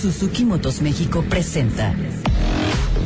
[0.00, 1.94] Suzuki Motos México presenta.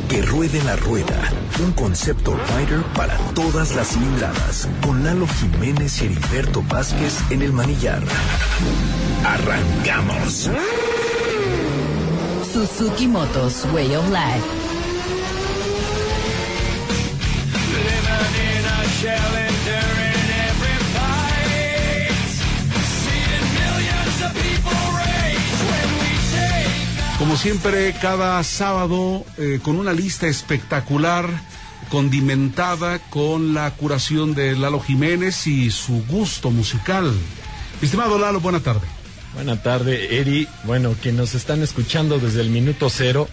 [0.07, 1.29] Que ruede la rueda,
[1.61, 7.51] un concepto rider para todas las cilindradas, con Lalo Jiménez y Heriberto Vázquez en el
[7.51, 8.01] manillar.
[9.25, 10.49] ¡Arrancamos!
[12.53, 14.65] Suzuki Motos Way of Life.
[27.25, 31.27] Como siempre, cada sábado eh, con una lista espectacular,
[31.89, 37.11] condimentada con la curación de Lalo Jiménez y su gusto musical.
[37.81, 38.85] Estimado Lalo, buena tarde.
[39.33, 40.47] Buena tarde, Eri.
[40.65, 43.27] Bueno, quienes nos están escuchando desde el minuto cero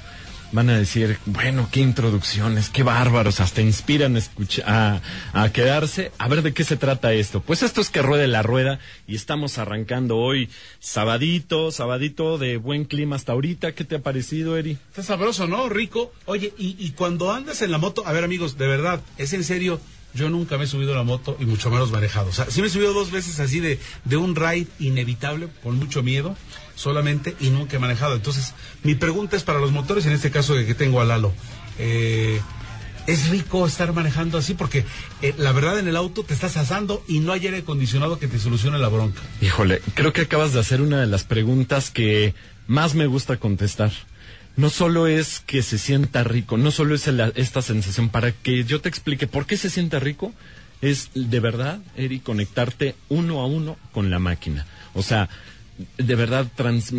[0.53, 4.19] van a decir, bueno, qué introducciones, qué bárbaros, hasta inspiran
[4.65, 5.01] a,
[5.33, 6.13] a, quedarse.
[6.19, 7.41] A ver de qué se trata esto.
[7.41, 12.85] Pues esto es que ruede la rueda y estamos arrancando hoy sabadito, sabadito de buen
[12.85, 13.73] clima hasta ahorita.
[13.73, 14.79] ¿Qué te ha parecido, Eri?
[14.89, 15.69] Está sabroso, ¿no?
[15.69, 16.13] Rico.
[16.27, 19.45] Oye, y, y cuando andas en la moto, a ver amigos, de verdad, es en
[19.45, 19.81] serio.
[20.15, 22.29] Yo nunca me he subido a la moto y mucho menos manejado.
[22.29, 25.79] O sea, sí me he subido dos veces así de, de un ride inevitable, con
[25.79, 26.37] mucho miedo
[26.75, 28.15] solamente y nunca he manejado.
[28.17, 31.33] Entonces, mi pregunta es para los motores, en este caso de que tengo a Lalo.
[31.79, 32.41] Eh,
[33.07, 34.85] es rico estar manejando así porque
[35.23, 38.29] eh, la verdad en el auto te estás asando y no hay aire acondicionado que
[38.29, 39.21] te solucione la bronca.
[39.41, 42.35] Híjole, creo que acabas de hacer una de las preguntas que
[42.67, 43.93] más me gusta contestar.
[44.57, 48.81] No solo es que se sienta rico, no solo es esta sensación, para que yo
[48.81, 50.33] te explique por qué se siente rico,
[50.83, 54.67] es de verdad, Eri, conectarte uno a uno con la máquina.
[54.95, 55.31] O sea,
[55.99, 56.47] de verdad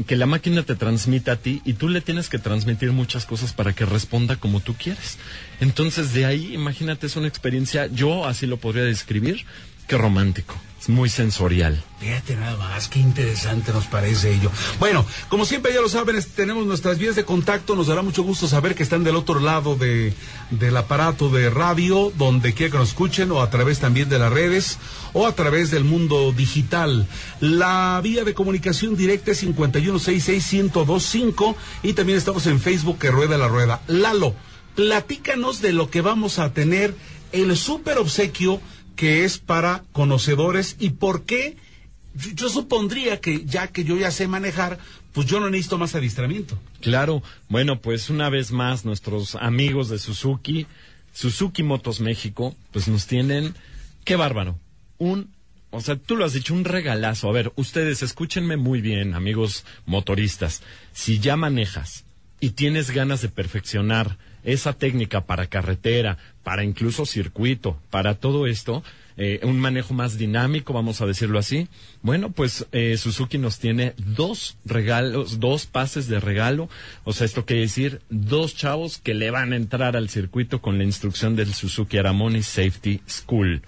[0.05, 3.53] que la máquina te transmita a ti y tú le tienes que transmitir muchas cosas
[3.53, 5.17] para que responda como tú quieres.
[5.59, 9.45] Entonces de ahí, imagínate, es una experiencia, yo así lo podría describir,
[9.88, 10.55] que romántico
[10.89, 11.81] muy sensorial.
[11.99, 14.51] Fíjate nada más, qué interesante nos parece ello.
[14.79, 18.47] Bueno, como siempre ya lo saben, tenemos nuestras vías de contacto, nos dará mucho gusto
[18.47, 20.13] saber que están del otro lado de,
[20.49, 24.33] del aparato de radio, donde quiera que nos escuchen, o a través también de las
[24.33, 24.77] redes,
[25.13, 27.07] o a través del mundo digital.
[27.39, 33.47] La vía de comunicación directa es 5166125 y también estamos en Facebook que rueda la
[33.47, 33.81] rueda.
[33.88, 34.35] Lalo,
[34.75, 36.95] platícanos de lo que vamos a tener
[37.31, 38.61] el super obsequio
[38.95, 41.57] que es para conocedores y por qué
[42.35, 44.77] yo supondría que ya que yo ya sé manejar,
[45.13, 46.57] pues yo no necesito más adiestramiento.
[46.81, 50.67] Claro, bueno, pues una vez más nuestros amigos de Suzuki,
[51.13, 53.55] Suzuki Motos México, pues nos tienen,
[54.03, 54.57] qué bárbaro,
[54.97, 55.29] un,
[55.71, 57.29] o sea, tú lo has dicho, un regalazo.
[57.29, 60.61] A ver, ustedes escúchenme muy bien, amigos motoristas,
[60.93, 62.05] si ya manejas
[62.39, 68.83] y tienes ganas de perfeccionar esa técnica para carretera, para incluso circuito, para todo esto,
[69.15, 71.67] eh, un manejo más dinámico, vamos a decirlo así.
[72.01, 76.69] Bueno, pues eh, Suzuki nos tiene dos regalos, dos pases de regalo.
[77.03, 80.77] O sea, esto quiere decir dos chavos que le van a entrar al circuito con
[80.77, 83.61] la instrucción del Suzuki Aramoni Safety School.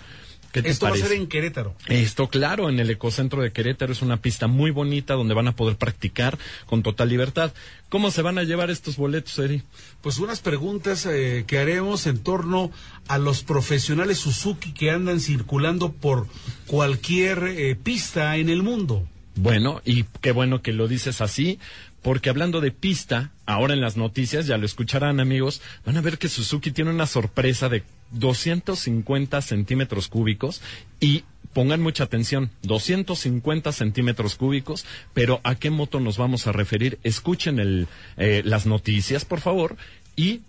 [0.64, 1.76] Esto va a ser en Querétaro.
[1.88, 5.56] Esto, claro, en el ecocentro de Querétaro es una pista muy bonita donde van a
[5.56, 7.54] poder practicar con total libertad.
[7.90, 9.64] ¿Cómo se van a llevar estos boletos, Eri?
[10.02, 12.72] Pues unas preguntas eh, que haremos en torno
[13.08, 16.28] a los profesionales Suzuki que andan circulando por
[16.68, 19.08] cualquier eh, pista en el mundo.
[19.36, 21.60] Bueno, y qué bueno que lo dices así,
[22.06, 26.20] porque hablando de pista, ahora en las noticias, ya lo escucharán amigos, van a ver
[26.20, 30.62] que Suzuki tiene una sorpresa de 250 centímetros cúbicos
[31.00, 31.24] y
[31.54, 34.86] pongan mucha atención, 250 centímetros cúbicos,
[35.16, 37.00] pero ¿a qué moto nos vamos a referir?
[37.02, 39.76] Escuchen el, eh, las noticias, por favor,
[40.16, 40.42] y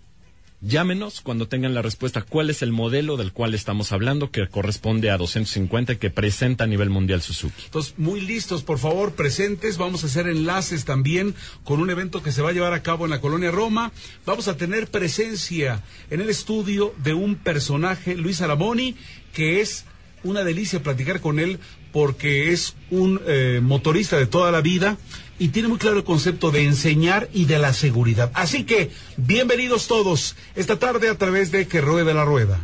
[0.59, 5.11] Llámenos cuando tengan la respuesta cuál es el modelo del cual estamos hablando que corresponde
[5.11, 7.65] a 250 que presenta a nivel mundial Suzuki.
[7.65, 9.77] Entonces, muy listos, por favor, presentes.
[9.77, 13.05] Vamos a hacer enlaces también con un evento que se va a llevar a cabo
[13.05, 13.91] en la colonia Roma.
[14.25, 18.95] Vamos a tener presencia en el estudio de un personaje, Luis Aramoni,
[19.33, 19.85] que es
[20.23, 21.59] una delicia platicar con él
[21.91, 24.97] porque es un eh, motorista de toda la vida
[25.39, 28.31] y tiene muy claro el concepto de enseñar y de la seguridad.
[28.33, 32.59] Así que, bienvenidos todos esta tarde a través de Que Ruede la Rueda.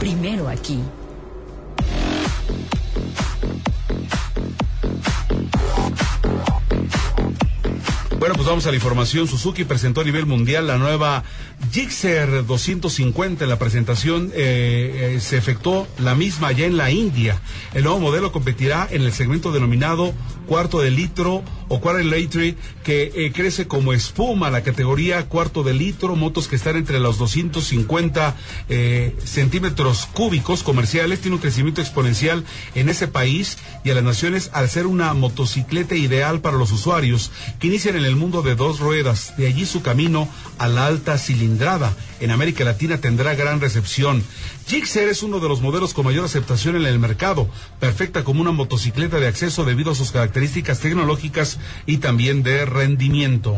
[0.00, 0.80] Primero aquí.
[8.18, 9.28] Bueno, pues vamos a la información.
[9.28, 11.22] Suzuki presentó a nivel mundial la nueva
[11.70, 13.44] Gixxer 250.
[13.44, 17.40] En la presentación eh, eh, se efectuó la misma allá en la India.
[17.74, 20.14] El nuevo modelo competirá en el segmento denominado
[20.48, 26.16] cuarto de litro o quarter que eh, crece como espuma la categoría cuarto de litro,
[26.16, 28.34] motos que están entre los 250
[28.70, 34.50] eh, centímetros cúbicos comerciales, tiene un crecimiento exponencial en ese país y a las naciones
[34.54, 37.30] al ser una motocicleta ideal para los usuarios
[37.60, 41.18] que inician en el mundo de dos ruedas, de allí su camino a la alta
[41.18, 41.94] cilindrada.
[42.20, 44.24] En América Latina tendrá gran recepción.
[44.68, 47.48] Gixxer es uno de los modelos con mayor aceptación en el mercado,
[47.80, 53.56] perfecta como una motocicleta de acceso debido a sus características tecnológicas y también de rendimiento.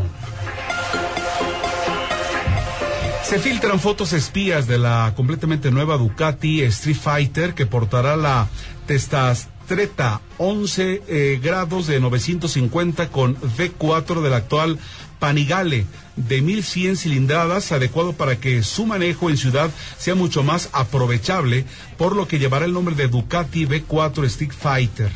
[3.25, 8.49] Se filtran fotos espías de la completamente nueva Ducati Street Fighter que portará la
[8.87, 14.79] Testastreta 11 eh, grados de 950 con V4 del actual
[15.21, 15.87] Panigale
[16.17, 21.65] de 1100 cilindradas, adecuado para que su manejo en ciudad sea mucho más aprovechable,
[21.97, 25.13] por lo que llevará el nombre de Ducati V4 Stick Fighter.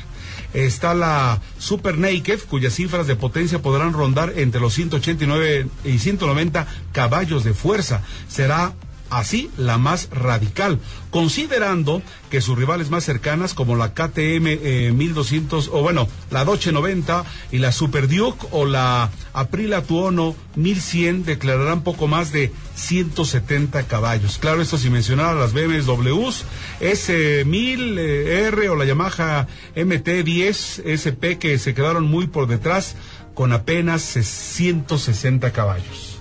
[0.53, 6.67] Está la Super Naked, cuyas cifras de potencia podrán rondar entre los 189 y 190
[6.93, 8.03] caballos de fuerza.
[8.29, 8.73] Será
[9.11, 10.79] así la más radical,
[11.11, 16.73] considerando que sus rivales más cercanas como la KTM 1200 eh, o bueno, la Doche
[16.73, 23.85] 90 y la Super Duke o la Aprilia Tuono 1100 declararán poco más de 170
[23.85, 24.39] caballos.
[24.39, 26.45] Claro, esto sin mencionar a las BMWs
[26.81, 29.47] S1000R o la Yamaha
[29.77, 32.97] MT10 SP que se quedaron muy por detrás
[33.35, 36.14] con apenas 160 caballos.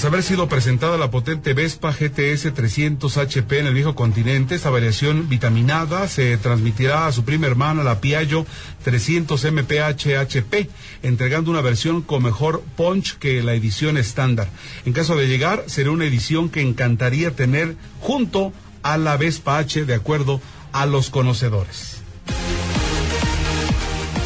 [0.00, 4.70] Tras haber sido presentada la potente Vespa GTS 300 HP en el viejo continente, esta
[4.70, 8.46] variación vitaminada se transmitirá a su prima hermana, la Piaggio
[8.82, 10.70] 300 MPH HP,
[11.02, 14.48] entregando una versión con mejor punch que la edición estándar.
[14.86, 19.84] En caso de llegar, será una edición que encantaría tener junto a la Vespa H,
[19.84, 20.40] de acuerdo
[20.72, 21.98] a los conocedores.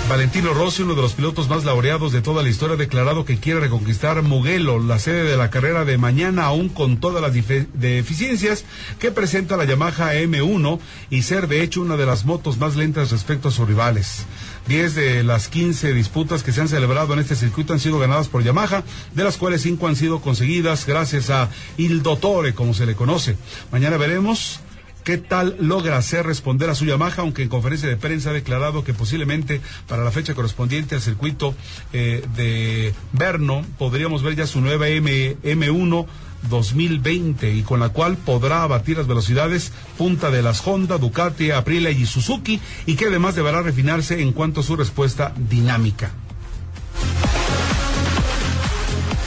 [0.08, 3.38] Valentino Rossi, uno de los pilotos más laureados de toda la historia, ha declarado que
[3.38, 8.66] quiere reconquistar Mugello, la sede de la carrera de mañana, aún con todas las deficiencias
[8.98, 10.78] que presenta la Yamaha M1
[11.08, 14.26] y ser de hecho una de las motos más lentas respecto a sus rivales.
[14.68, 18.28] Diez de las quince disputas que se han celebrado en este circuito han sido ganadas
[18.28, 18.84] por Yamaha,
[19.14, 21.48] de las cuales cinco han sido conseguidas gracias a
[21.78, 23.36] Il Dottore, como se le conoce.
[23.72, 24.60] Mañana veremos
[25.04, 28.84] qué tal logra hacer responder a su Yamaha, aunque en conferencia de prensa ha declarado
[28.84, 31.54] que posiblemente para la fecha correspondiente al circuito
[31.92, 36.06] eh, de Berno podríamos ver ya su nueva M, M1
[36.48, 41.90] 2020 y con la cual podrá abatir las velocidades punta de las Honda, Ducati, Aprilia
[41.90, 46.12] y Suzuki y que además deberá refinarse en cuanto a su respuesta dinámica.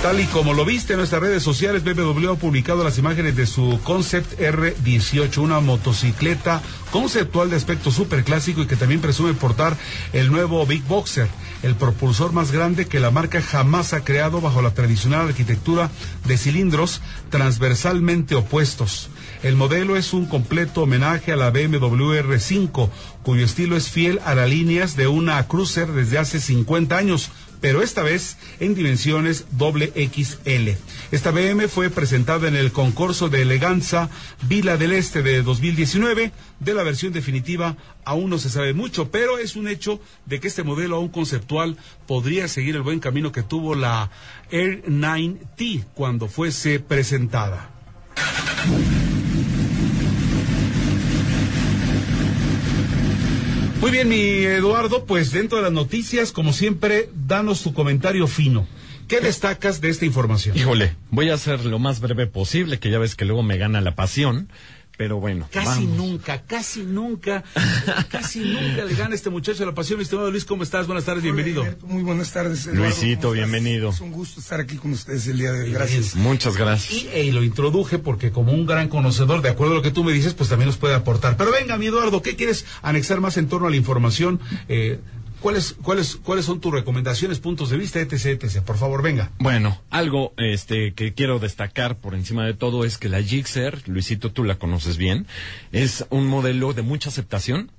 [0.02, 3.48] Tal y como lo viste en nuestras redes sociales, BMW ha publicado las imágenes de
[3.48, 6.62] su Concept R18, una motocicleta
[6.92, 9.76] conceptual de aspecto súper clásico y que también presume portar
[10.14, 11.28] el nuevo Big Boxer,
[11.64, 15.90] el propulsor más grande que la marca jamás ha creado bajo la tradicional arquitectura
[16.26, 17.02] de cilindros
[17.32, 19.10] transversalmente opuestos.
[19.42, 22.90] El modelo es un completo homenaje a la BMW R5,
[23.24, 27.82] cuyo estilo es fiel a las líneas de una cruiser desde hace 50 años pero
[27.82, 30.70] esta vez en dimensiones doble XL.
[31.12, 34.10] Esta BM fue presentada en el concurso de eleganza
[34.44, 36.32] Vila del Este de 2019.
[36.60, 40.48] De la versión definitiva aún no se sabe mucho, pero es un hecho de que
[40.48, 44.12] este modelo aún conceptual podría seguir el buen camino que tuvo la
[44.52, 47.70] Air 9T cuando fuese presentada.
[53.80, 58.68] Muy bien, mi Eduardo, pues dentro de las noticias, como siempre, danos tu comentario fino.
[59.08, 60.58] ¿Qué destacas de esta información?
[60.58, 63.80] Híjole, voy a ser lo más breve posible, que ya ves que luego me gana
[63.80, 64.50] la pasión.
[64.98, 65.48] Pero bueno.
[65.52, 67.44] Casi nunca, casi nunca,
[68.10, 70.02] casi nunca le gana este muchacho la pasión.
[70.02, 70.88] Estimado Luis, ¿cómo estás?
[70.88, 71.64] Buenas tardes, bienvenido.
[71.84, 72.66] Muy buenas tardes.
[72.66, 73.92] Luisito, bienvenido.
[73.92, 75.72] Es un gusto estar aquí con ustedes el día de hoy.
[75.72, 76.16] Gracias.
[76.16, 77.06] Muchas gracias.
[77.16, 80.12] Y, lo introduje porque como un gran conocedor, de acuerdo a lo que tú me
[80.14, 81.38] dices, pues también nos puede aportar.
[81.38, 84.40] Pero venga, mi Eduardo, ¿qué quieres anexar más en torno a la información?
[84.68, 85.00] Eh,
[85.42, 88.62] ¿Cuáles, cuáles, ¿Cuáles son tus recomendaciones, puntos de vista, etc, etc?
[88.62, 89.32] Por favor, venga.
[89.40, 94.32] Bueno, algo este, que quiero destacar por encima de todo es que la Gixxer, Luisito,
[94.32, 95.28] tú la conoces bien,
[95.72, 97.72] es un modelo de mucha aceptación.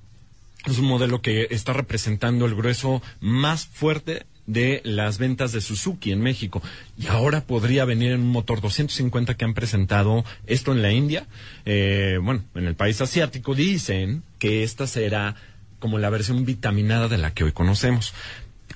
[0.65, 6.11] Es un modelo que está representando el grueso más fuerte de las ventas de Suzuki
[6.11, 6.61] en México.
[6.97, 11.27] Y ahora podría venir en un motor 250 que han presentado esto en la India.
[11.65, 15.35] Eh, bueno, en el país asiático dicen que esta será
[15.79, 18.13] como la versión vitaminada de la que hoy conocemos.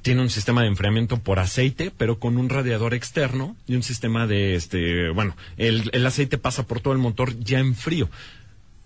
[0.02, 4.28] Tiene un sistema de enfriamiento por aceite, pero con un radiador externo y un sistema
[4.28, 8.10] de, este, bueno, el, aceite pasa por todo el motor ya en frío.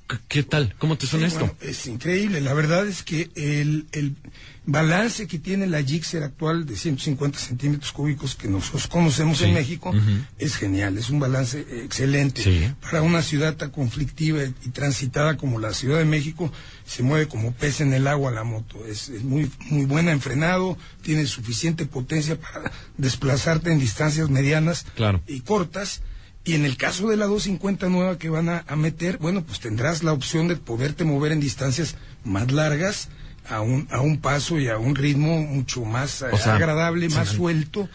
[0.08, 0.76] ¿Qué, qué tal?
[0.78, 1.46] ¿Cómo te suena Sí, esto?
[1.46, 2.42] bueno, es increíble.
[2.42, 4.16] La verdad es que el, el
[4.70, 9.46] balance que tiene la Gixxer actual de 150 centímetros cúbicos que nosotros conocemos Sí.
[9.46, 9.94] en México
[10.38, 10.98] es genial.
[10.98, 12.44] Es un balance excelente.
[12.44, 12.70] Sí.
[12.82, 16.52] Para una ciudad tan conflictiva y, y transitada como la Ciudad de México,
[16.86, 18.86] se mueve como pez en el agua la moto.
[18.86, 24.86] Es, es muy, muy buena en frenado, tiene suficiente potencia para desplazarte en distancias medianas
[24.96, 25.22] Claro.
[25.28, 26.02] y cortas.
[26.44, 29.60] Y en el caso de la 250 nueva que van a, a meter, bueno, pues
[29.60, 33.10] tendrás la opción de poderte mover en distancias más largas,
[33.50, 37.30] a un, a un paso y a un ritmo mucho más O sea, agradable, más
[37.30, 37.90] suelto,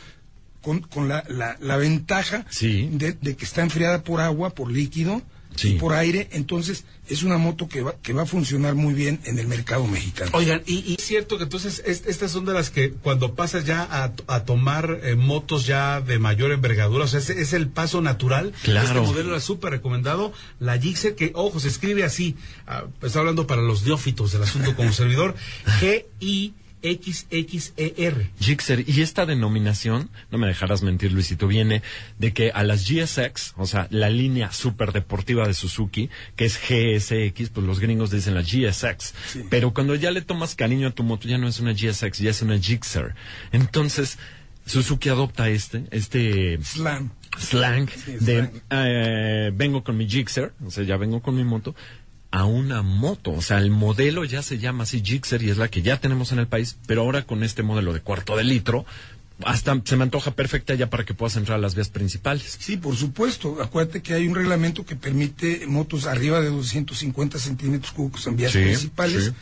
[0.62, 2.88] con, con la, la, la ventaja Sí.
[2.92, 5.22] de, de que está enfriada por agua, por líquido
[5.54, 5.70] Sí.
[5.70, 6.28] y por aire.
[6.32, 9.86] Entonces, es una moto que va, que va a funcionar muy bien en el mercado
[9.86, 10.30] mexicano.
[10.34, 13.64] Oigan, y, y es cierto que entonces es- estas son de las que cuando pasas
[13.64, 17.68] ya a, a tomar eh, motos ya de mayor envergadura, o sea, es, es el
[17.68, 18.52] paso natural.
[18.62, 18.86] Claro.
[18.88, 20.32] Este modelo era súper recomendado.
[20.60, 24.74] La Gixxer, que, ojo, se escribe así, ah, está hablando para los neófitos del asunto
[24.76, 25.34] como servidor,
[26.82, 28.30] G-I-X-X-E-R.
[28.40, 31.82] Gixxer, y esta denominación, no me dejarás mentir Luisito, viene
[32.18, 36.58] de que a las GSX, o sea, la línea super deportiva de Suzuki, que es
[36.58, 39.44] GSX, pues los gringos dicen la GSX, Sí.
[39.50, 42.30] pero cuando ya le tomas cariño a tu moto, ya no es una GSX, ya
[42.30, 43.14] es una Gixxer.
[43.52, 44.18] Entonces,
[44.66, 47.10] Suzuki adopta este, este Slam.
[47.36, 48.62] slang Sí, de slang.
[48.70, 51.74] eh, vengo con mi Gixxer, o sea, ya vengo con mi moto,
[52.32, 53.30] a una moto.
[53.30, 56.32] O sea, el modelo ya se llama así Gixxer y es la que ya tenemos
[56.32, 58.84] en el país, pero ahora con este modelo de cuarto de litro,
[59.44, 62.56] hasta se me antoja perfecta ya para que puedas entrar a las vías principales.
[62.58, 63.58] Sí, por supuesto.
[63.62, 68.52] Acuérdate que hay un reglamento que permite motos arriba de 250 centímetros cúbicos en vías
[68.52, 69.24] Sí, principales.
[69.26, 69.32] sí.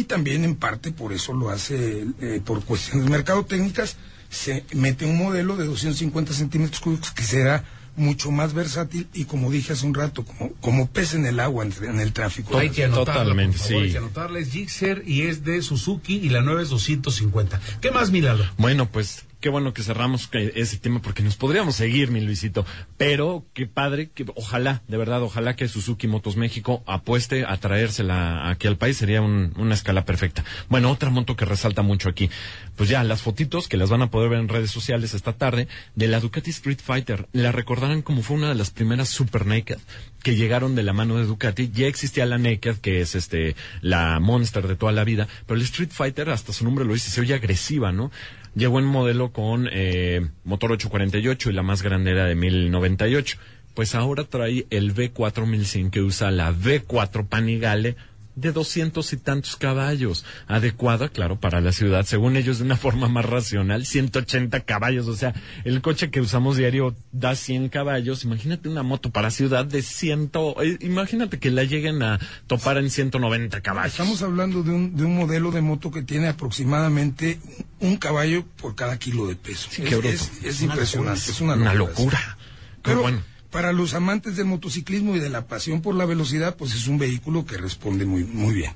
[0.00, 3.96] Y también en parte por eso lo hace, eh, por cuestiones mercadotécnicas,
[4.30, 7.64] se mete un modelo de 250 centímetros cúbicos que será
[7.98, 11.64] mucho más versátil y como dije hace un rato, como, como pez en el agua
[11.64, 12.56] en, en el tráfico.
[12.56, 13.86] Hay que anotarla, Totalmente, por favor, sí.
[13.86, 17.60] Hay que anotarla, es Gixxer y es de Suzuki y la nueva es 250.
[17.80, 18.44] ¿Qué más, Milado?
[18.56, 22.66] Bueno, pues qué bueno que cerramos ese tema porque nos podríamos seguir, mi Luisito.
[22.96, 28.48] Pero qué padre, que ojalá, de verdad, ojalá que Suzuki Motos México apueste a traérsela
[28.50, 28.96] aquí al país.
[28.96, 30.44] Sería un- una escala perfecta.
[30.68, 32.30] Bueno, otra moto que resalta mucho aquí.
[32.76, 35.68] Pues ya, las fotitos que las van a poder ver en redes sociales esta tarde
[35.94, 37.28] de la Ducati Street Fighter.
[37.32, 39.78] La recordarán como fue una de las primeras Super Naked
[40.22, 41.70] que llegaron de la mano de Ducati.
[41.72, 45.64] Ya existía la Naked, que es este la Monster de toda la vida, pero el
[45.64, 48.10] Street Fighter, hasta su nombre lo dice, se oye agresiva, ¿no?
[48.58, 53.38] Llegó en modelo con eh, motor 848 y la más grande era de 1098.
[53.72, 57.94] Pues ahora trae el V4100 que usa la V4 Panigale
[58.40, 63.08] de 200 y tantos caballos, adecuada, claro, para la ciudad, según ellos de una forma
[63.08, 68.68] más racional, 180 caballos, o sea, el coche que usamos diario da 100 caballos, imagínate
[68.68, 70.30] una moto para ciudad de 100,
[70.62, 73.92] eh, imagínate que la lleguen a topar en 190 caballos.
[73.92, 77.40] Estamos hablando de un, de un modelo de moto que tiene aproximadamente
[77.80, 79.68] un, caballo por cada kilo de peso.
[79.70, 82.38] Sí, es, es- es impresionante, es una Una locura.
[82.82, 83.20] Pero bueno.
[83.50, 86.98] Para los amantes del motociclismo y de la pasión por la velocidad, pues es un
[86.98, 88.72] vehículo que responde muy, muy bien.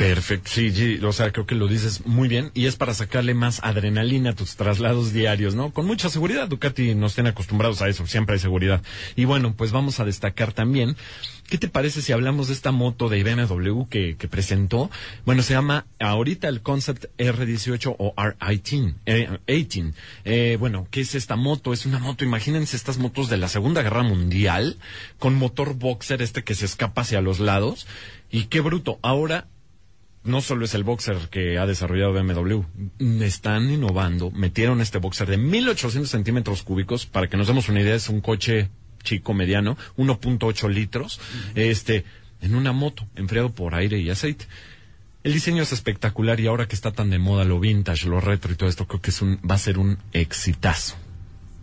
[0.00, 3.34] Perfecto, sí, sí, o sea, creo que lo dices muy bien y es para sacarle
[3.34, 5.74] más adrenalina a tus traslados diarios, ¿no?
[5.74, 8.80] Con mucha seguridad, Ducati nos tiene acostumbrados a eso, siempre hay seguridad.
[9.14, 10.96] Y bueno, pues vamos a destacar también,
[11.50, 14.90] ¿qué te parece si hablamos de esta moto de BMW que, presentó?
[15.26, 19.94] Bueno, se llama ahorita el Concept R18 o R18, eh, 18.
[20.24, 21.74] Eh, bueno, ¿qué es esta moto?
[21.74, 24.78] Es una moto, imagínense estas motos de la Segunda Guerra Mundial,
[25.18, 27.86] con motor boxer este que se escapa hacia los lados.
[28.30, 29.46] Y qué bruto, ahora
[30.22, 32.62] no solo es el boxer que ha desarrollado BMW,
[33.22, 37.94] están innovando, metieron este boxer de 1800 centímetros cúbicos, para que nos demos una idea,
[37.94, 38.68] es un coche
[39.02, 41.20] chico mediano, 1.8 litros,
[41.54, 42.04] este,
[42.42, 44.46] en una moto, enfriado por aire y aceite.
[45.22, 48.52] El diseño es espectacular y ahora que está tan de moda lo vintage, lo retro
[48.52, 50.96] y todo esto, creo que es un, va a ser un exitazo.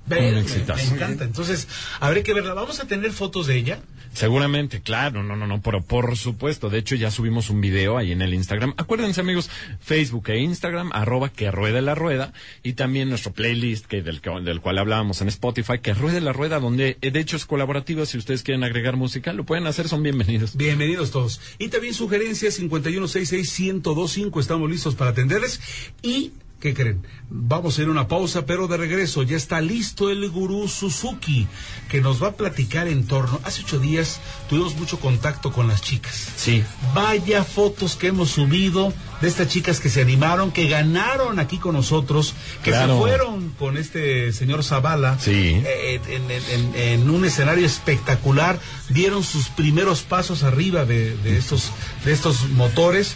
[0.07, 0.85] Ve, Un me, exitazo.
[0.87, 1.23] me encanta.
[1.25, 1.67] Entonces,
[1.99, 2.53] habrá que verla.
[2.53, 3.79] ¿Vamos a tener fotos de ella?
[4.13, 6.69] Seguramente, claro, no, no, no, pero por supuesto.
[6.69, 8.73] De hecho, ya subimos un video ahí en el Instagram.
[8.77, 9.49] Acuérdense, amigos,
[9.79, 12.33] Facebook e Instagram, arroba que ruede la rueda,
[12.63, 16.59] y también nuestro playlist que del, del cual hablábamos en Spotify, que ruede la rueda,
[16.59, 18.05] donde eh, de hecho es colaborativa.
[18.07, 20.55] Si ustedes quieren agregar música, lo pueden hacer, son bienvenidos.
[20.57, 21.39] Bienvenidos todos.
[21.59, 24.39] Y también sugerencias 5166-1025.
[24.39, 25.61] Estamos listos para atenderles.
[26.01, 27.05] Y ¿Qué creen?
[27.29, 31.47] Vamos a ir a una pausa, pero de regreso ya está listo el gurú Suzuki,
[31.87, 33.39] que nos va a platicar en torno.
[33.43, 36.29] Hace ocho días tuvimos mucho contacto con las chicas.
[36.35, 36.63] Sí.
[36.95, 41.75] Vaya fotos que hemos subido de estas chicas que se animaron, que ganaron aquí con
[41.75, 42.33] nosotros,
[42.63, 42.93] que Claro.
[42.95, 45.61] se fueron con este señor Zavala Sí.
[45.63, 48.59] eh, en, en- en- en un escenario espectacular,
[48.89, 51.69] dieron sus primeros pasos arriba de, de estos,
[52.03, 53.15] de estos motores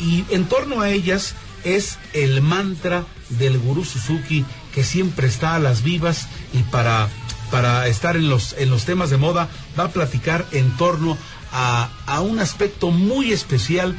[0.00, 5.58] y en torno a ellas es el mantra del gurú Suzuki que siempre está a
[5.58, 7.08] las vivas y para,
[7.50, 11.16] para estar en los, en los temas de moda va a platicar en torno
[11.52, 13.96] a, a un aspecto muy especial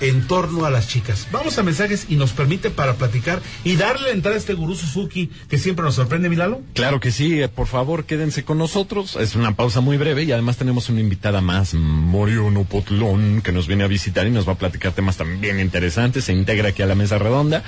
[0.00, 1.28] en torno a las chicas.
[1.32, 5.30] Vamos a mensajes y nos permite para platicar y darle entrada a este gurú Suzuki
[5.48, 6.60] que siempre nos sorprende, Milalo.
[6.74, 9.16] Claro que sí, eh, por favor quédense con nosotros.
[9.16, 13.66] Es una pausa muy breve y además tenemos una invitada más, Moriono Potlón, que nos
[13.66, 16.24] viene a visitar y nos va a platicar temas también interesantes.
[16.24, 17.62] Se integra aquí a la mesa redonda.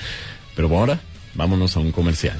[0.55, 1.01] Pero ahora,
[1.35, 2.39] vámonos a un comercial.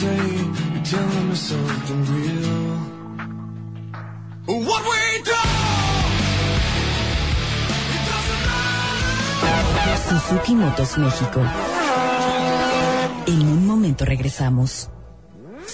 [0.00, 2.62] You're telling me something real.
[10.08, 11.40] Suzuki Motos México.
[13.26, 14.88] En un momento regresamos.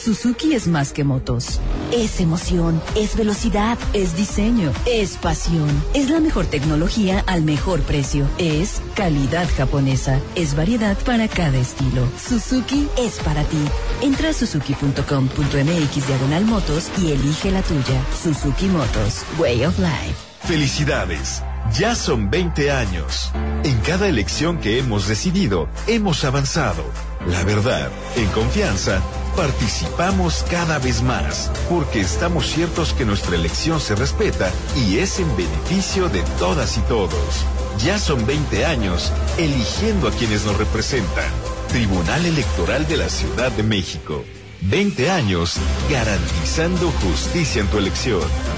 [0.09, 1.61] Suzuki es más que motos.
[1.93, 5.69] Es emoción, es velocidad, es diseño, es pasión.
[5.93, 8.27] Es la mejor tecnología al mejor precio.
[8.38, 10.19] Es calidad japonesa.
[10.35, 12.09] Es variedad para cada estilo.
[12.19, 13.62] Suzuki es para ti.
[14.00, 18.03] Entra a suzuki.com.mx diagonal motos y elige la tuya.
[18.23, 20.15] Suzuki Motos, Way of Life.
[20.41, 21.43] Felicidades.
[21.79, 23.31] Ya son 20 años.
[23.62, 26.83] En cada elección que hemos decidido, hemos avanzado.
[27.27, 29.03] La verdad, en confianza,
[29.38, 35.28] participamos cada vez más, porque estamos ciertos que nuestra elección se respeta y es en
[35.37, 37.47] beneficio de todas y todos.
[37.78, 41.30] Ya son 20 años eligiendo a quienes nos representan.
[41.68, 44.25] Tribunal Electoral de la Ciudad de México.
[44.62, 45.54] 20 años
[45.88, 48.58] garantizando justicia en tu elección.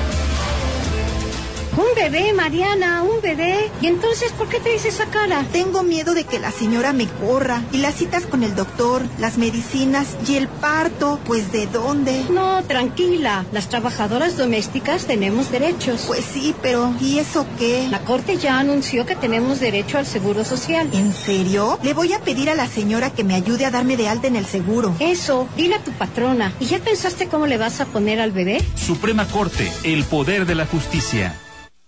[1.76, 3.70] Un bebé, Mariana, un bebé.
[3.80, 5.44] ¿Y entonces por qué te dices esa cara?
[5.52, 7.62] Tengo miedo de que la señora me corra.
[7.72, 12.24] Y las citas con el doctor, las medicinas y el parto, pues ¿de dónde?
[12.30, 13.44] No, tranquila.
[13.52, 16.04] Las trabajadoras domésticas tenemos derechos.
[16.06, 17.86] Pues sí, pero ¿y eso qué?
[17.88, 20.88] La Corte ya anunció que tenemos derecho al seguro social.
[20.92, 21.78] ¿En serio?
[21.82, 24.36] Le voy a pedir a la señora que me ayude a darme de alta en
[24.36, 24.94] el seguro.
[24.98, 26.52] Eso, dile a tu patrona.
[26.59, 28.62] ¿Y ya pensaste cómo le vas a poner al bebé?
[28.74, 31.35] Suprema Corte, el poder de la justicia.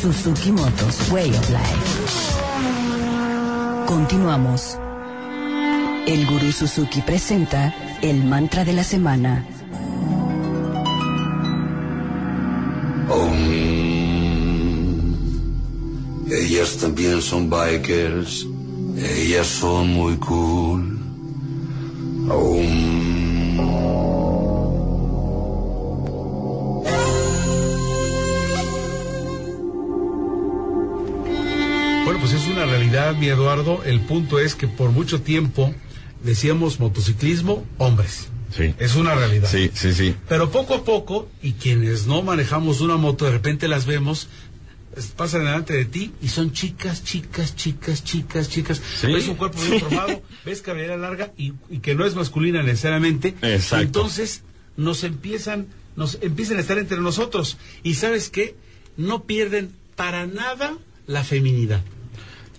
[0.00, 2.08] Suzuki Motos, Way of Life.
[3.86, 4.78] Continuamos.
[6.06, 9.44] El gurú Suzuki presenta el mantra de la semana.
[16.30, 18.46] Ellas también son bikers.
[18.96, 20.98] Ellas son muy cool.
[22.26, 22.87] Bueno,
[33.12, 33.82] realidad, mi Eduardo.
[33.84, 35.74] El punto es que por mucho tiempo
[36.22, 38.28] decíamos motociclismo, hombres.
[38.56, 38.74] Sí.
[38.78, 39.48] Es una realidad.
[39.50, 40.14] Sí, sí, sí.
[40.28, 44.28] Pero poco a poco, y quienes no manejamos una moto, de repente las vemos,
[45.16, 48.80] pasan delante de ti y son chicas, chicas, chicas, chicas, chicas.
[49.00, 49.06] Sí.
[49.08, 49.80] Ves un cuerpo bien Sí.
[49.80, 53.34] formado, ves cabellera larga y, y que no es masculina necesariamente.
[53.42, 53.84] Exacto.
[53.84, 54.42] Entonces
[54.76, 57.58] nos empiezan, nos empiezan a estar entre nosotros.
[57.82, 58.56] Y sabes qué?
[58.96, 61.82] No pierden para nada la feminidad.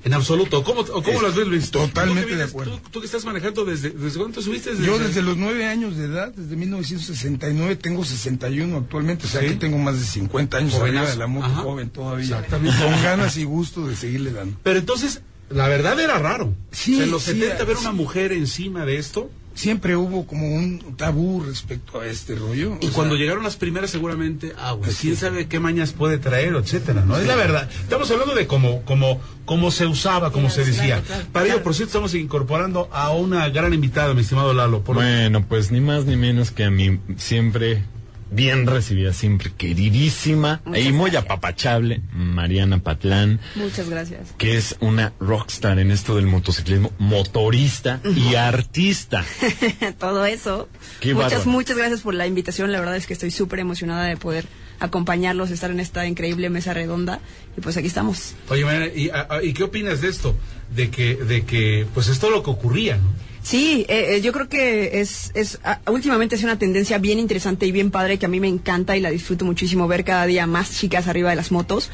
[0.03, 0.63] En absoluto.
[0.63, 1.71] ¿Cómo, cómo las ves, Luis?
[1.71, 2.77] totalmente ¿Tú que de vienes- acuerdo.
[2.83, 4.71] Tú, tú que estás manejando desde, ¿desde cuánto subiste?
[4.81, 9.47] Yo desde los nueve años de edad, desde 1969, tengo 61 actualmente, o sea Sí.
[9.47, 11.61] que tengo más de 50 años arriba de la moto, Ajá.
[11.61, 12.45] joven todavía.
[12.49, 14.57] Con ganas y gusto de seguirle dando.
[14.63, 16.53] Pero entonces, la verdad era raro.
[16.71, 17.81] Sí, O sea, en los sí, 70 ver sí.
[17.81, 19.29] una mujer encima de esto.
[19.59, 22.77] Siempre hubo como un tabú respecto a este rollo.
[22.79, 26.17] Y o cuando sea, llegaron las primeras, seguramente, ah, pues quién sabe qué mañas puede
[26.17, 27.17] traer, etcétera, ¿no?
[27.17, 27.69] Es la verdad.
[27.81, 31.03] Estamos hablando de cómo, cómo, cómo se usaba, como se decía.
[31.33, 34.81] Para ello, por cierto, estamos incorporando a una gran invitada, mi estimado Lalo.
[34.81, 37.83] Por Bueno, pues ni más ni menos que a mí siempre
[38.31, 41.23] bien recibida, siempre queridísima Muchas y muy gracias.
[41.25, 44.33] apapachable, Mariana Patlán, Muchas gracias.
[44.37, 49.23] que es una rockstar en esto del motociclismo, motorista y artista.
[49.99, 50.69] Todo eso.
[50.99, 51.51] Qué muchas, bárbaro.
[51.51, 52.71] muchas gracias por la invitación.
[52.71, 54.45] La verdad es que estoy súper emocionada de poder
[54.79, 57.19] acompañarlos, estar en esta increíble mesa redonda.
[57.57, 58.33] Y pues aquí estamos.
[58.49, 60.35] Oye, Mariana, ¿y, a- a- ¿y qué opinas de esto?
[60.75, 63.11] De que, de que, pues es todo lo que ocurría, ¿no?
[63.41, 67.71] Sí, eh, eh, yo creo que es, es últimamente es una tendencia bien interesante y
[67.71, 70.77] bien padre que a mí me encanta y la disfruto muchísimo ver cada día más
[70.77, 71.89] chicas arriba de las motos.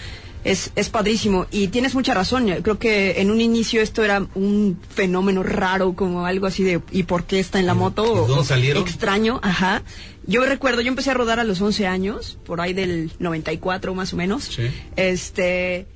[0.45, 2.47] Es, es padrísimo y tienes mucha razón.
[2.47, 6.81] Yo Creo que en un inicio esto era un fenómeno raro, como algo así de
[6.91, 8.23] ¿y por qué está en la moto?
[8.25, 8.83] ¿Y dónde salieron?
[8.83, 9.81] Extraño, ajá.
[10.27, 14.13] Yo recuerdo, yo empecé a rodar a los 11 años, por ahí del 94 más
[14.13, 14.43] o menos.
[14.45, 14.69] Sí.
[14.95, 15.87] Este,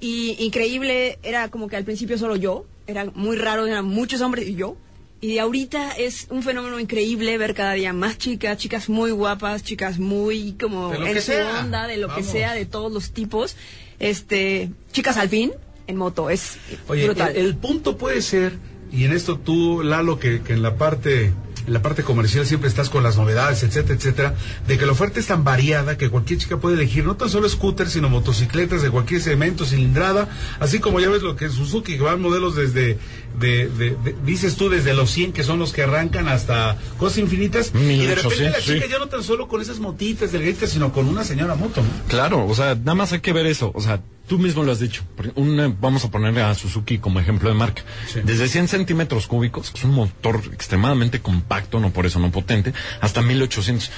[0.00, 4.48] y increíble, era como que al principio solo yo, era muy raro, eran muchos hombres
[4.48, 4.76] y yo.
[5.20, 9.98] Y ahorita es un fenómeno increíble ver cada día más chicas, chicas muy guapas, chicas
[9.98, 12.24] muy como en su onda, de lo Vamos.
[12.24, 13.56] que sea, de todos los tipos.
[13.98, 15.50] Este, chicas al fin
[15.88, 17.34] en moto, es Oye, brutal.
[17.34, 18.58] El, el punto puede ser,
[18.92, 21.32] y en esto tú, Lalo, que, que en la parte
[21.68, 24.34] en la parte comercial siempre estás con las novedades, etcétera, etcétera,
[24.66, 27.48] de que la oferta es tan variada que cualquier chica puede elegir no tan solo
[27.48, 30.28] scooters, sino motocicletas de cualquier segmento, cilindrada,
[30.60, 32.98] así como ya ves lo que es Suzuki, que van modelos desde,
[33.38, 37.18] de, de- de- dices tú, desde los 100, que son los que arrancan hasta cosas
[37.18, 38.72] infinitas, y de repente la 1800, sí.
[38.74, 41.88] chica ya no tan solo con esas motitas delgaditas, sino con una señora moto, ¿no?
[42.08, 43.70] Claro, o sea, nada más hay que ver eso.
[43.74, 45.02] O sea, tú mismo lo has dicho.
[45.34, 47.82] Una- vamos a poner a Suzuki como ejemplo de marca.
[48.06, 48.20] Sí.
[48.22, 52.72] Desde 100 centímetros cúbicos, que es un motor extremadamente compacto, no por eso no potente,
[53.00, 53.90] hasta 1800.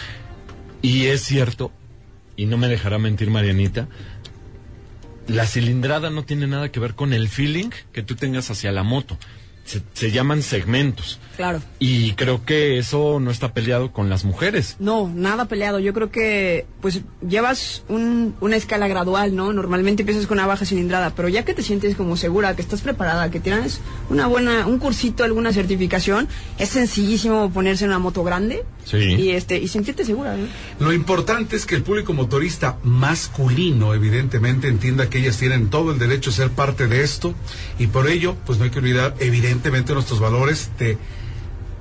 [0.82, 1.72] Y es cierto,
[2.36, 3.88] y no me dejará mentir Marianita,
[5.28, 8.82] la cilindrada no tiene nada que ver con el feeling que tú tengas hacia la
[8.82, 9.18] moto.
[9.64, 11.18] Se, se llaman segmentos.
[11.40, 11.62] Claro.
[11.79, 14.76] Y creo que eso no está peleado con las mujeres.
[14.79, 15.79] No, nada peleado.
[15.79, 19.50] Yo creo que pues llevas un- una escala gradual, ¿no?
[19.55, 22.83] Normalmente empiezas con una baja cilindrada, pero ya que te sientes como segura, que estás
[22.83, 28.22] preparada, que tienes una buena, un cursito, alguna certificación, es sencillísimo ponerse en una moto
[28.22, 28.98] grande Sí.
[28.98, 30.37] y este y sentirte segura.
[30.37, 30.44] ¿no?
[30.87, 35.98] Lo importante es que el público motorista masculino, evidentemente, entienda que ellas tienen todo el
[35.98, 37.35] derecho a ser parte de esto
[37.79, 40.98] y por ello, pues no hay que olvidar, evidentemente, nuestros valores de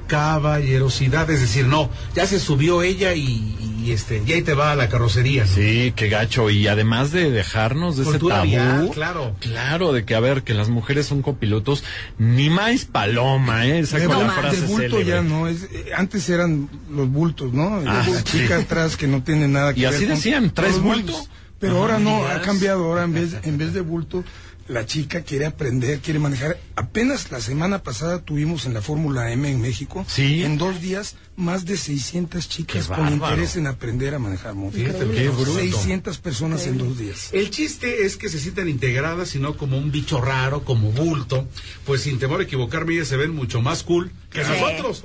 [0.09, 4.71] caballerosidad, es decir, no, ya se subió ella y, y, este, y ahí te va
[4.71, 5.45] a la carrocería.
[5.45, 5.49] ¿no?
[5.53, 6.49] Sí, qué gacho.
[6.49, 8.43] Y además de dejarnos de ese tabú.
[8.49, 9.35] vial, claro.
[9.39, 11.83] Claro, de que a ver, que las mujeres son copilotos,
[12.17, 13.79] ni más paloma, ¿eh?
[13.79, 15.05] Esa con la frase bulto célebre.
[15.05, 18.23] ya no es eh, antes eran los bultos no Ah, la sí.
[18.23, 20.81] chica atrás que no tiene nada que Y ver así con- decían, con ¿traes los
[20.83, 21.11] bulto?
[21.13, 21.29] bultos.
[21.59, 21.81] pero Ajá.
[21.81, 24.23] ahora no ha cambiado ahora en vez en vez de bulto
[24.69, 26.57] la chica quiere aprender, quiere manejar.
[26.75, 30.43] Apenas la semana pasada tuvimos en la Fórmula M en México, Sí.
[30.43, 33.33] en dos días, más de 600 chicas Qué con bárbaro.
[33.33, 34.77] interés en aprender a manejar moto.
[34.77, 35.53] Fíjate lo que Qué bruto.
[35.53, 37.29] 600 personas en dos días.
[37.33, 41.47] El chiste es que se sientan integradas y no como un bicho raro, como bulto,
[41.85, 45.01] pues sin temor a equivocarme, ellas se ven mucho más cool que nosotros.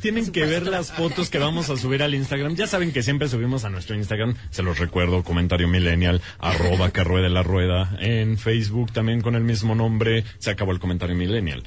[0.00, 2.54] Tienen que ver las fotos que vamos a subir al Instagram.
[2.54, 4.34] Ya saben que siempre subimos a nuestro Instagram.
[4.50, 7.96] Se los recuerdo, comentario millennial, arroba que ruede la rueda.
[8.00, 10.24] En Facebook también con el mismo nombre.
[10.38, 11.64] Se acabó el comentario millennial.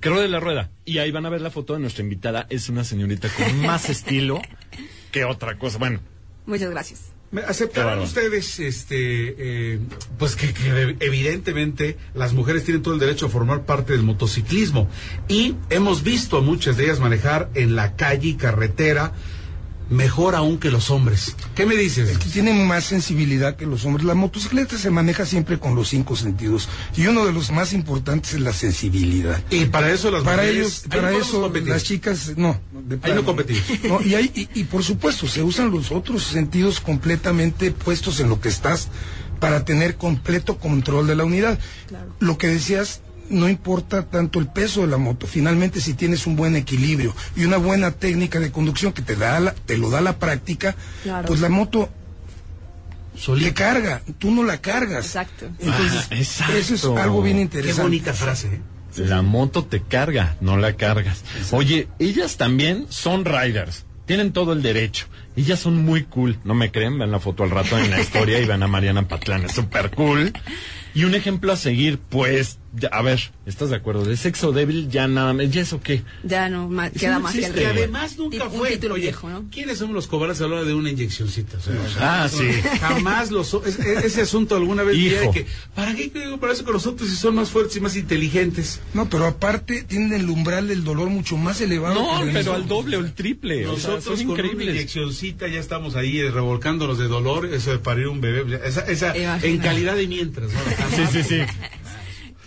[0.00, 0.70] Que ruede la rueda.
[0.84, 2.46] Y ahí van a ver la foto de nuestra invitada.
[2.50, 4.40] Es una señorita con más estilo
[5.12, 5.78] que otra cosa.
[5.78, 6.00] Bueno,
[6.46, 7.12] Muchas gracias.
[7.30, 8.06] Me- Qué ¿Aceptarán bárbaro.
[8.08, 8.94] ustedes, este,
[9.74, 9.78] eh,
[10.18, 14.88] pues que, que evidentemente las mujeres tienen todo el derecho a formar parte del motociclismo
[15.28, 19.12] y hemos visto a muchas de ellas manejar en la calle y carretera
[19.90, 21.34] mejor aún que los hombres.
[21.54, 22.08] ¿Qué me dices?
[22.10, 24.04] Es que tienen más sensibilidad que los hombres.
[24.04, 28.34] La motocicleta se maneja siempre con los cinco sentidos y uno de los más importantes
[28.34, 29.42] es la sensibilidad.
[29.50, 31.68] Y para eso las para mujeres, ellos, ahí para no eso competir.
[31.68, 33.62] las chicas no, de Ahí no competimos.
[33.84, 38.28] No, y, hay, y, y por supuesto se usan los otros sentidos completamente puestos en
[38.28, 38.88] lo que estás
[39.40, 41.58] para tener completo control de la unidad.
[42.18, 46.36] Lo que decías no importa tanto el peso de la moto, finalmente si tienes un
[46.36, 50.00] buen equilibrio y una buena técnica de conducción que te da la- te lo da
[50.00, 51.26] la práctica, Claro.
[51.28, 51.88] pues la moto
[53.36, 55.06] le carga, tú no la cargas.
[55.06, 55.46] Exacto.
[55.58, 56.54] Entonces, Ah, exacto.
[56.56, 57.82] eso es algo bien Qué interesante.
[57.82, 58.48] bonita frase.
[58.48, 58.60] ¿eh?
[58.96, 61.22] la moto te carga, no la cargas.
[61.52, 63.84] Oye, ellas también son riders.
[64.06, 65.06] Tienen todo el derecho.
[65.36, 66.38] Ellas son muy cool.
[66.42, 69.06] No me creen, ven la foto al rato en la historia y ven a Mariana
[69.06, 69.44] Patlán.
[69.44, 70.32] Es súper cool.
[70.94, 74.04] Y un ejemplo a seguir, pues, ya, a ver, ¿estás de acuerdo?
[74.04, 76.02] De sexo débil ya nada más, ¿ya eso qué?
[76.22, 77.60] Ya no ma- queda no más que existe.
[77.60, 78.70] el Y además nunca Un fue.
[78.72, 79.44] título Oye, viejo, ¿no?
[79.50, 81.56] ¿quiénes somos los cobardes a la hora de una inyeccioncita?
[81.58, 82.44] O sea, Ah, sí.
[82.80, 83.54] Jamás los.
[83.66, 85.32] es- es- ese asunto alguna vez Hijo.
[85.32, 85.46] que.
[85.74, 88.80] ¿Para qué creo para eso con nosotros si son más fuertes y más inteligentes?
[88.94, 91.94] No, pero aparte tienen el umbral del dolor mucho más elevado.
[91.94, 93.66] No, que pero al doble o el triple.
[93.66, 94.74] o sea, Nosotros son con una increíbles.
[94.76, 99.14] inyeccioncita ya estamos ahí eh, revolcándonos de dolor, eso de parir un bebé, esa, esa
[99.42, 100.50] en calidad de mientras.
[100.52, 100.58] ¿no?
[100.96, 101.40] Sí, sí, sí.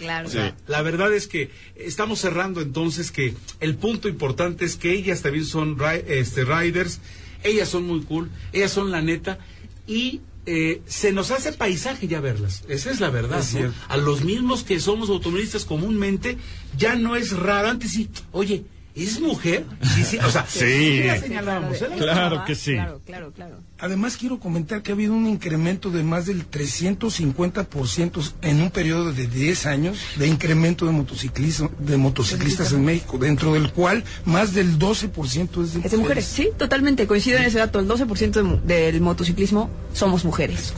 [0.01, 0.27] Claro.
[0.27, 4.91] O sea, la verdad es que estamos cerrando entonces que el punto importante es que
[4.93, 6.99] ellas también son este, riders,
[7.43, 9.37] ellas son muy cool, ellas son la neta
[9.85, 12.63] y eh, se nos hace paisaje ya verlas.
[12.67, 13.39] Esa es la verdad.
[13.41, 13.71] Es ¿no?
[13.89, 16.37] A los mismos que somos automovilistas comúnmente
[16.77, 17.69] ya no es raro.
[17.69, 18.63] Antes sí, oye,
[18.95, 19.65] ¿es mujer?
[19.95, 21.03] Sí, sí, o sea, Sí.
[21.03, 21.79] la señalamos.
[21.79, 21.89] ¿eh?
[21.95, 22.73] Claro que sí.
[22.73, 23.59] Claro, claro, claro.
[23.81, 29.11] Además quiero comentar que ha habido un incremento de más del 350% en un periodo
[29.11, 34.53] de 10 años de incremento de motociclismo de motociclistas en México, dentro del cual más
[34.53, 37.07] del 12% es de, Es de mujeres, sí, totalmente.
[37.07, 37.79] Coincido en ese dato.
[37.79, 40.73] El 12% de mu- del motociclismo somos mujeres.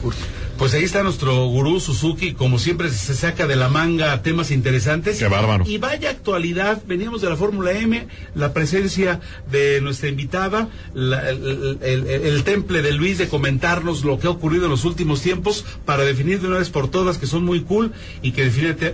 [0.56, 5.18] Pues ahí está nuestro gurú Suzuki, como siempre se saca de la manga temas interesantes.
[5.18, 5.64] Qué bárbaro.
[5.68, 11.78] Y vaya actualidad, veníamos de la Fórmula M, la presencia de nuestra invitada, la- el,
[11.82, 15.20] el- el- el temple de Luis de comentarnos lo que ha ocurrido en los últimos
[15.20, 18.50] tiempos para definir de una vez por todas que son muy cool y que,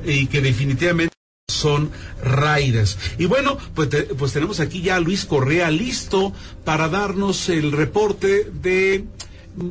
[0.07, 1.15] y que definitivamente
[1.49, 1.91] son
[2.25, 2.99] riders.
[3.19, 6.33] Y bueno, pues, te- pues tenemos aquí ya a Luis Correa listo
[6.65, 9.05] para darnos el reporte de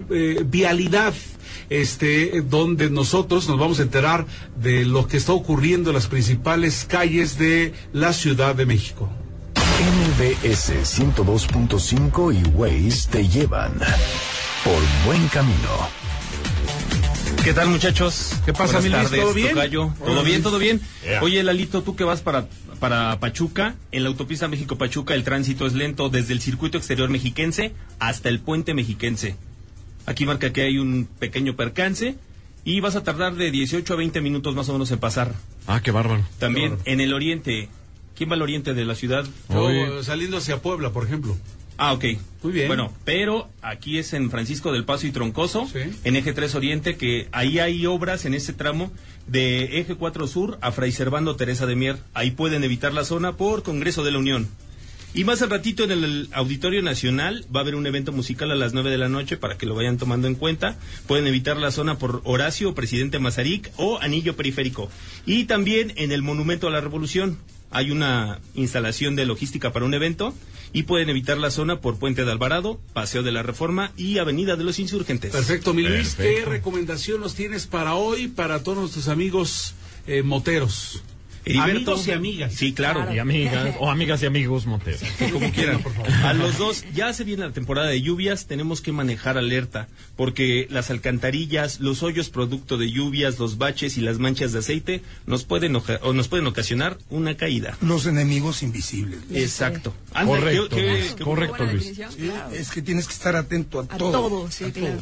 [0.09, 1.13] eh, vialidad.
[1.69, 4.25] Este, donde nosotros nos vamos a enterar
[4.59, 9.07] de lo que está ocurriendo en las principales calles de la Ciudad de México.
[9.79, 13.71] MBS 102.5 y Waze te llevan
[14.65, 15.87] por buen camino.
[17.45, 18.33] ¿Qué tal, muchachos?
[18.45, 19.09] ¿Qué pasa, mi Luis?
[19.09, 19.51] ¿Todo bien?
[19.51, 19.93] tocayo.
[20.03, 20.43] ¿Todo bien?
[20.43, 20.81] ¿Todo bien?
[21.01, 21.23] Yeah.
[21.23, 22.49] Oye, Lalito, tú que vas para,
[22.81, 27.73] para Pachuca, en la autopista México-Pachuca el tránsito es lento desde el circuito exterior mexiquense
[27.99, 29.37] hasta el puente mexiquense.
[30.05, 32.15] Aquí marca que hay un pequeño percance
[32.65, 35.35] y vas a tardar de 18 a 20 minutos más o menos en pasar.
[35.67, 36.25] Ah, qué bárbaro.
[36.37, 37.69] También en el oriente.
[38.19, 39.25] ¿Quién va al oriente de la ciudad?
[39.49, 41.37] Yo, saliendo hacia Puebla, por ejemplo.
[41.77, 42.03] Ah, ok.
[42.43, 42.67] Muy bien.
[42.67, 45.79] Bueno, pero aquí es en Francisco del Paso y Troncoso, Sí.
[46.03, 48.91] en Eje 3 Oriente, que ahí hay obras en ese tramo
[49.25, 51.95] de Eje 4 Sur a Fray Servando Teresa de Mier.
[52.13, 54.49] Ahí pueden evitar la zona por Congreso de la Unión.
[55.13, 58.55] Y más al ratito en el Auditorio Nacional va a haber un evento musical a
[58.55, 60.77] las 9 de la noche para que lo vayan tomando en cuenta.
[61.07, 64.91] Pueden evitar la zona por Horacio, Presidente Mazarik o Anillo Periférico.
[65.25, 67.37] Y también en el Monumento a la Revolución
[67.71, 70.33] hay una instalación de logística para un evento
[70.73, 74.55] y pueden evitar la zona por Puente de Alvarado, Paseo de la Reforma y Avenida
[74.55, 75.31] de los Insurgentes.
[75.31, 79.73] Perfecto, mi Luis, ¿qué recomendación nos tienes para hoy, para todos nuestros amigos
[80.07, 81.03] eh, moteros?
[81.49, 81.91] Heriberto.
[81.91, 82.53] Amigos y amigas.
[82.53, 83.13] Sí, claro.
[83.13, 84.97] Y amigas, o amigas y amigos Montero.
[85.31, 86.11] Como quieran, por favor.
[86.11, 90.67] A los dos, ya se viene la temporada de lluvias, tenemos que manejar alerta, porque
[90.69, 95.43] las alcantarillas, los hoyos producto de lluvias, los baches y las manchas de aceite nos
[95.45, 97.77] pueden, oja- o nos pueden ocasionar una caída.
[97.81, 99.19] Los enemigos invisibles.
[99.33, 99.93] Exacto.
[100.13, 101.83] Anda, Correcto, qué- qué- Luis, qué- correcto, Luis.
[101.85, 102.51] Sí, claro.
[102.53, 104.11] Es que tienes que estar atento a, A todo.
[104.11, 104.99] todo, sí, claro.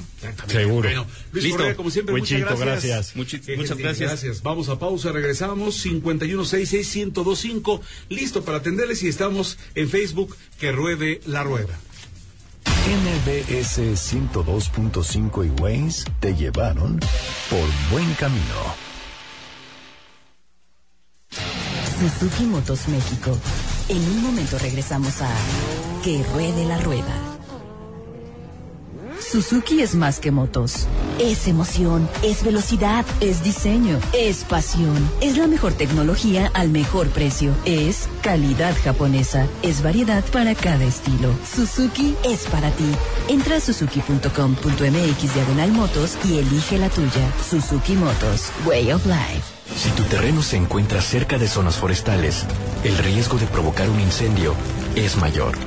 [0.47, 0.87] Seguro.
[0.89, 1.57] Bueno, Luis Listo.
[1.59, 2.59] Correa, como siempre, muchas gracias.
[2.59, 3.15] gracias.
[3.15, 4.41] Muchi- muchas gentil, gracias.
[4.43, 5.75] Vamos a pausa, regresamos.
[6.37, 11.77] 5166125, listo para atenderles y estamos en Facebook, que ruede la rueda.
[12.87, 16.99] MBS 102.5 y Waze te llevaron
[17.49, 18.87] por buen camino.
[21.99, 23.37] Suzuki Motos México.
[23.89, 25.29] En un momento regresamos a
[26.03, 27.36] Que ruede la rueda.
[29.29, 30.87] Suzuki es más que motos.
[31.19, 34.95] Es emoción, es velocidad, es diseño, es pasión.
[35.19, 37.53] Es la mejor tecnología al mejor precio.
[37.65, 39.45] Es calidad japonesa.
[39.63, 41.33] Es variedad para cada estilo.
[41.45, 42.89] Suzuki es para ti.
[43.27, 47.33] Entra a suzuki.com.mx diagonal motos y elige la tuya.
[47.49, 49.43] Suzuki Motos, Way of Life.
[49.75, 52.45] Si tu terreno se encuentra cerca de zonas forestales,
[52.85, 54.55] el riesgo de provocar un incendio
[54.95, 55.57] es mayor.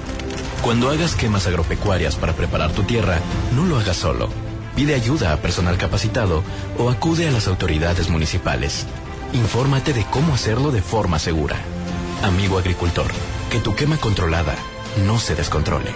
[0.63, 3.19] Cuando hagas quemas agropecuarias para preparar tu tierra,
[3.55, 4.29] no lo hagas solo.
[4.77, 6.43] Pide ayuda a personal capacitado
[6.79, 8.87] o acude a las autoridades municipales.
[9.33, 11.57] Infórmate de cómo hacerlo de forma segura.
[12.23, 13.11] Amigo agricultor,
[13.51, 14.55] que tu quema controlada
[15.07, 15.91] no se descontrole.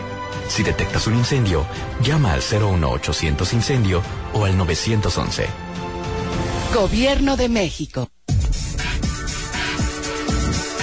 [0.48, 1.66] Si detectas un incendio,
[2.03, 5.46] llama al 01800 incendio o al 911.
[6.74, 8.09] Gobierno de México.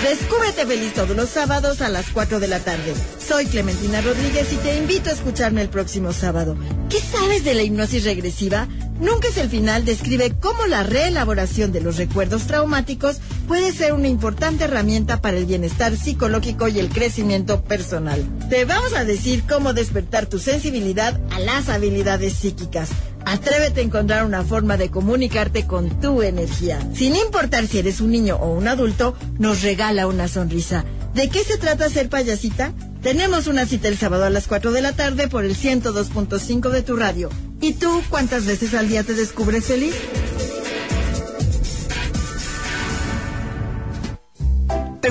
[0.03, 2.95] Descúbrete feliz todos los sábados a las 4 de la tarde.
[3.19, 6.57] Soy Clementina Rodríguez y te invito a escucharme el próximo sábado.
[6.89, 8.67] ¿Qué sabes de la hipnosis regresiva?
[8.99, 14.07] Nunca es el final describe cómo la reelaboración de los recuerdos traumáticos puede ser una
[14.07, 18.23] importante herramienta para el bienestar psicológico y el crecimiento personal.
[18.49, 22.89] Te vamos a decir cómo despertar tu sensibilidad a las habilidades psíquicas.
[23.25, 26.79] Atrévete a encontrar una forma de comunicarte con tu energía.
[26.93, 30.85] Sin importar si eres un niño o un adulto, nos regala una sonrisa.
[31.13, 32.73] ¿De qué se trata ser payasita?
[33.01, 36.81] Tenemos una cita el sábado a las 4 de la tarde por el 102.5 de
[36.83, 37.29] tu radio.
[37.59, 39.95] ¿Y tú cuántas veces al día te descubres feliz?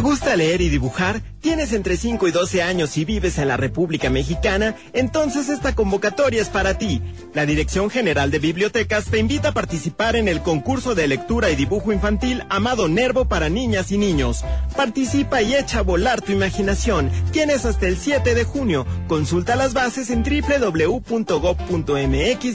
[0.01, 1.23] Gusta leer y dibujar?
[1.41, 4.77] ¿Tienes entre 5 y 12 años y vives en la República Mexicana?
[4.93, 7.01] Entonces esta convocatoria es para ti.
[7.35, 11.57] La Dirección General de Bibliotecas te invita a participar en el concurso de lectura y
[11.57, 14.45] dibujo infantil Amado Nervo para niñas y niños.
[14.77, 17.11] Participa y echa a volar tu imaginación.
[17.33, 18.87] Tienes hasta el 7 de junio.
[19.09, 20.99] Consulta las bases en www.gov.mx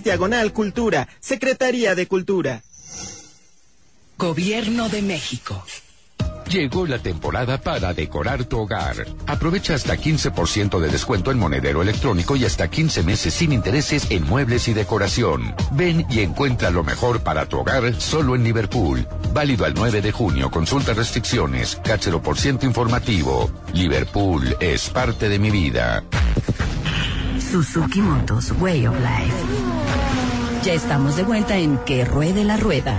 [0.03, 1.07] diagonal cultura.
[1.19, 2.61] Secretaría de Cultura.
[4.17, 5.63] Gobierno de México.
[6.49, 9.05] Llegó la temporada para decorar tu hogar.
[9.25, 14.23] Aprovecha hasta 15% de descuento en monedero electrónico y hasta 15 meses sin intereses en
[14.23, 15.55] muebles y decoración.
[15.71, 19.07] Ven y encuentra lo mejor para tu hogar solo en Liverpool.
[19.33, 20.51] Válido al 9 de junio.
[20.51, 21.79] Consulta restricciones.
[21.83, 23.49] Cáchero por ciento informativo.
[23.73, 26.03] Liverpool es parte de mi vida.
[27.51, 29.35] Suzuki Motos Way of Life.
[30.63, 32.97] Ya estamos de vuelta en Que Ruede la Rueda.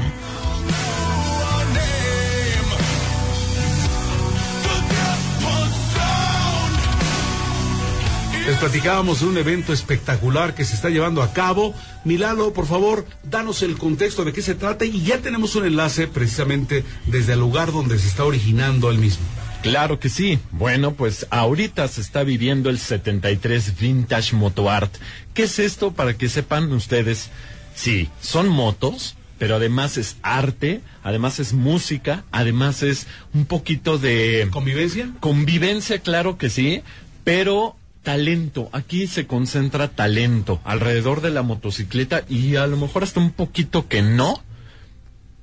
[8.47, 11.75] Les platicábamos de un evento espectacular que se está llevando a cabo.
[12.05, 16.07] Milalo, por favor, danos el contexto de qué se trata y ya tenemos un enlace
[16.07, 19.25] precisamente desde el lugar donde se está originando el mismo.
[19.63, 20.39] Claro que sí.
[20.53, 24.95] Bueno, pues ahorita se está viviendo el 73 Vintage Moto Art.
[25.35, 27.31] ¿Qué es esto para que sepan ustedes?
[27.75, 34.47] Sí, son motos, pero además es arte, además es música, además es un poquito de...
[34.53, 35.11] ¿Convivencia?
[35.19, 36.83] Convivencia, claro que sí,
[37.25, 37.75] pero
[38.07, 38.71] talento.
[38.71, 43.89] Aquí se concentra talento alrededor de la motocicleta y a lo mejor hasta un poquito
[43.89, 44.45] que no.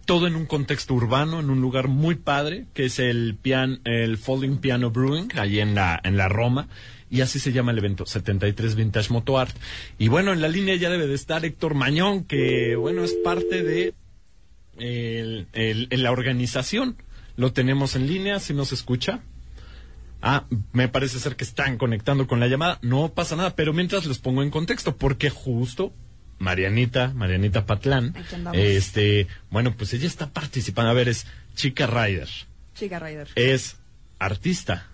[0.06, 4.17] Todo en un contexto urbano, en un lugar muy padre, que es el, pian, el
[4.17, 6.69] Folding Piano Brewing, allí en la, en la Roma.
[7.10, 9.56] Y así se llama el evento, 73 Vintage Moto Art.
[9.97, 13.62] Y bueno, en la línea ya debe de estar Héctor Mañón, que bueno, es parte
[13.62, 13.93] de
[14.78, 16.95] el, la organización.
[17.36, 19.21] Lo tenemos en línea, si nos escucha.
[20.25, 22.79] Ah, me parece ser que están conectando con la llamada.
[22.81, 25.93] No pasa nada, pero mientras los pongo en contexto, porque justo
[26.39, 28.15] Marianita, Marianita Patlán,
[28.53, 30.91] este, bueno, pues ella está participando.
[30.91, 32.29] A ver, es Chica Rider.
[32.73, 33.27] Chica Rider.
[33.36, 33.75] Es
[34.17, 34.88] artista.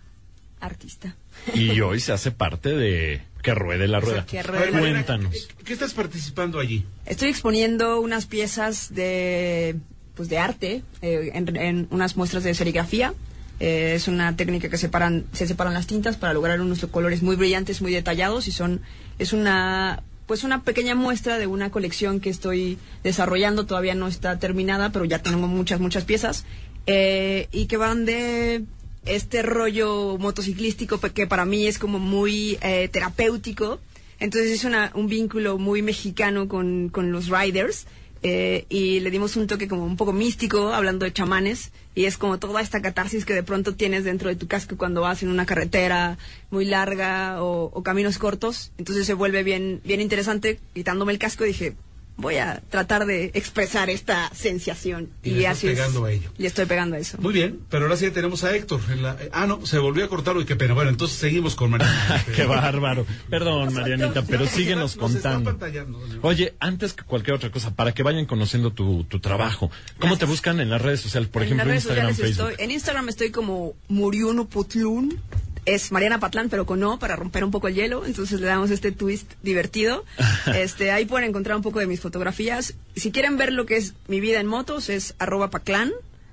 [0.59, 1.15] Artista.
[1.53, 4.25] Y hoy se hace parte de Que Ruede la Rueda.
[4.25, 4.93] Que ruede la rueda.
[4.93, 5.47] Cuéntanos.
[5.63, 6.85] ¿Qué estás participando allí?
[7.05, 9.75] Estoy exponiendo unas piezas de,
[10.15, 13.13] pues de arte eh, en, en unas muestras de serigrafía.
[13.59, 17.35] Eh, es una técnica que separan, se separan las tintas para lograr unos colores muy
[17.35, 18.81] brillantes, muy detallados y son
[19.17, 24.37] es una pues una pequeña muestra de una colección que estoy desarrollando, todavía no está
[24.37, 26.45] terminada, pero ya tengo muchas, muchas piezas,
[26.85, 28.63] eh, y que van de
[29.05, 33.79] este rollo motociclístico que para mí es como muy eh, terapéutico,
[34.19, 37.87] entonces es una, un vínculo muy mexicano con, con los riders,
[38.23, 42.17] eh, y le dimos un toque como un poco místico, hablando de chamanes, y es
[42.17, 45.29] como toda esta catarsis que de pronto tienes dentro de tu casco cuando vas en
[45.29, 46.17] una carretera
[46.51, 51.43] muy larga o, o caminos cortos, entonces se vuelve bien, bien interesante, quitándome el casco
[51.43, 51.75] dije,
[52.19, 55.09] voy a tratar de expresar esta sensación.
[55.23, 55.73] Y, le estás así es.
[55.73, 56.31] pegando a ello.
[56.37, 57.17] Y estoy pegando a eso.
[57.19, 58.81] Muy bien, pero ahora sí ya tenemos a Héctor.
[58.91, 60.35] en la- eh, ah, no, se volvió a cortar.
[60.37, 60.73] Uy, qué pena.
[60.73, 62.23] Bueno, entonces seguimos con Mariana.
[62.35, 63.05] Qué bárbaro.
[63.29, 65.49] Perdón, Marianita, pero síguenos contando.
[65.51, 65.99] pantallando.
[66.21, 70.25] Oye, antes que cualquier otra cosa, para que vayan conociendo tu, tu trabajo, ¿cómo te
[70.25, 71.29] buscan en las redes sociales?
[71.29, 72.49] Por en ejemplo, redes Instagram, Facebook.
[72.49, 75.19] estoy, en Instagram estoy como Muriuno Putlun.
[75.65, 78.05] Es Mariana Patlán, pero con no, para romper un poco el hielo.
[78.05, 80.05] Entonces le damos este twist divertido.
[80.55, 82.75] este, ahí pueden encontrar un poco de mis fotografías.
[82.95, 85.91] Si quieren ver lo que es mi vida en motos, es arroba paclán.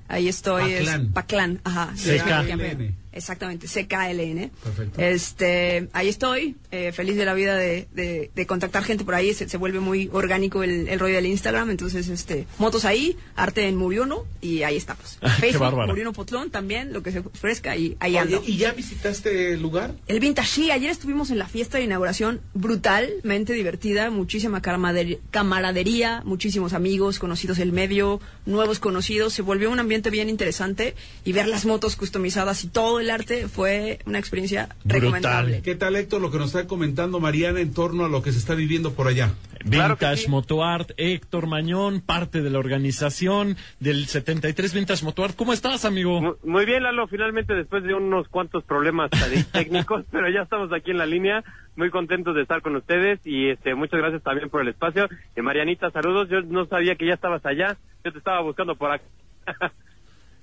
[0.09, 0.73] Ahí estoy.
[0.73, 1.13] es Paclán.
[1.13, 1.93] Paclán, ajá.
[1.97, 2.95] CKLN.
[3.17, 4.51] Exactamente, CKLN.
[4.63, 5.01] Perfecto.
[5.01, 9.33] Este, ahí estoy, eh, feliz de la vida de, de- de contactar gente por ahí,
[9.35, 13.67] se, se vuelve muy orgánico el, el rollo del Instagram, entonces, este, motos ahí, arte
[13.69, 15.19] en Muriono, y ahí estamos.
[15.41, 15.75] Facebook.
[15.87, 18.43] Muriono Potlón también, lo que se ofrezca, y ahí Oye, ando.
[18.47, 19.95] ¿Y ya visitaste el lugar?
[20.07, 26.23] El Vintage, sí, ayer estuvimos en la fiesta de inauguración brutalmente divertida, muchísima camarader- camaradería,
[26.25, 31.47] muchísimos amigos, conocidos del medio, nuevos conocidos, se volvió un ambiente bien interesante y ver
[31.49, 35.63] las motos customizadas y todo el el arte fue una experiencia recomendable.
[35.63, 38.39] ¿Qué tal, Héctor, lo que nos está comentando Mariana en torno a lo que se
[38.39, 39.33] está viviendo por allá?
[39.65, 45.37] Vintage Moto Art, Héctor Mañón, parte de la organización del 73 Vintage Moto Art.
[45.37, 46.21] ¿Cómo estás, amigo?
[46.21, 49.11] Muy, muy bien, Lalo, finalmente después de unos cuantos problemas
[49.53, 51.45] técnicos, pero ya estamos aquí en la línea,
[51.77, 55.09] muy contentos de estar con ustedes y este muchas gracias también por el espacio.
[55.37, 58.91] Y Marianita, saludos, yo no sabía que ya estabas allá, yo te estaba buscando por
[58.91, 59.05] acá.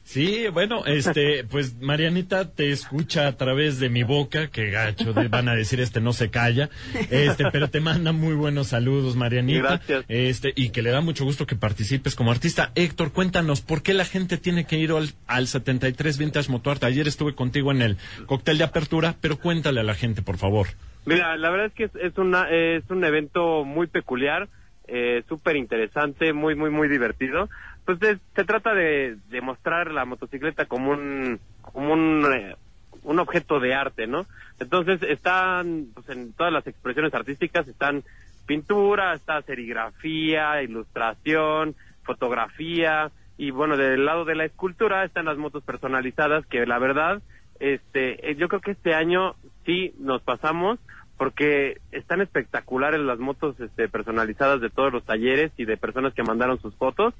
[0.03, 5.29] Sí, bueno, este, pues Marianita te escucha a través de mi boca, que gacho, de-
[5.29, 6.69] van a decir este no se calla,
[7.09, 9.61] este, pero te manda muy buenos saludos, Marianita.
[9.77, 10.05] Gracias.
[10.09, 12.71] Este, y que le da mucho gusto que participes como artista.
[12.75, 16.85] Héctor, cuéntanos, ¿por qué la gente tiene que ir al, al 73 Vintage Motoarte?
[16.85, 20.67] Ayer estuve contigo en el cóctel de apertura, pero cuéntale a la gente, por favor.
[21.05, 24.47] Mira, la verdad es que es, es una, es un evento muy peculiar,
[24.87, 27.49] eh, súper interesante, muy, muy, muy divertido.
[27.85, 32.55] Pues es- se trata de, de mostrar la motocicleta como un, como un, eh,
[33.03, 34.25] un objeto de arte, ¿no?
[34.59, 38.03] Entonces están, pues en todas las expresiones artísticas están
[38.45, 45.63] pintura, está serigrafía, ilustración, fotografía, y bueno, del lado de la escultura están las motos
[45.63, 47.21] personalizadas que la verdad,
[47.59, 50.79] este, eh, yo creo que este año sí nos pasamos
[51.17, 56.23] porque están espectaculares las motos este, personalizadas de todos los talleres y de personas que
[56.23, 57.13] mandaron sus fotos.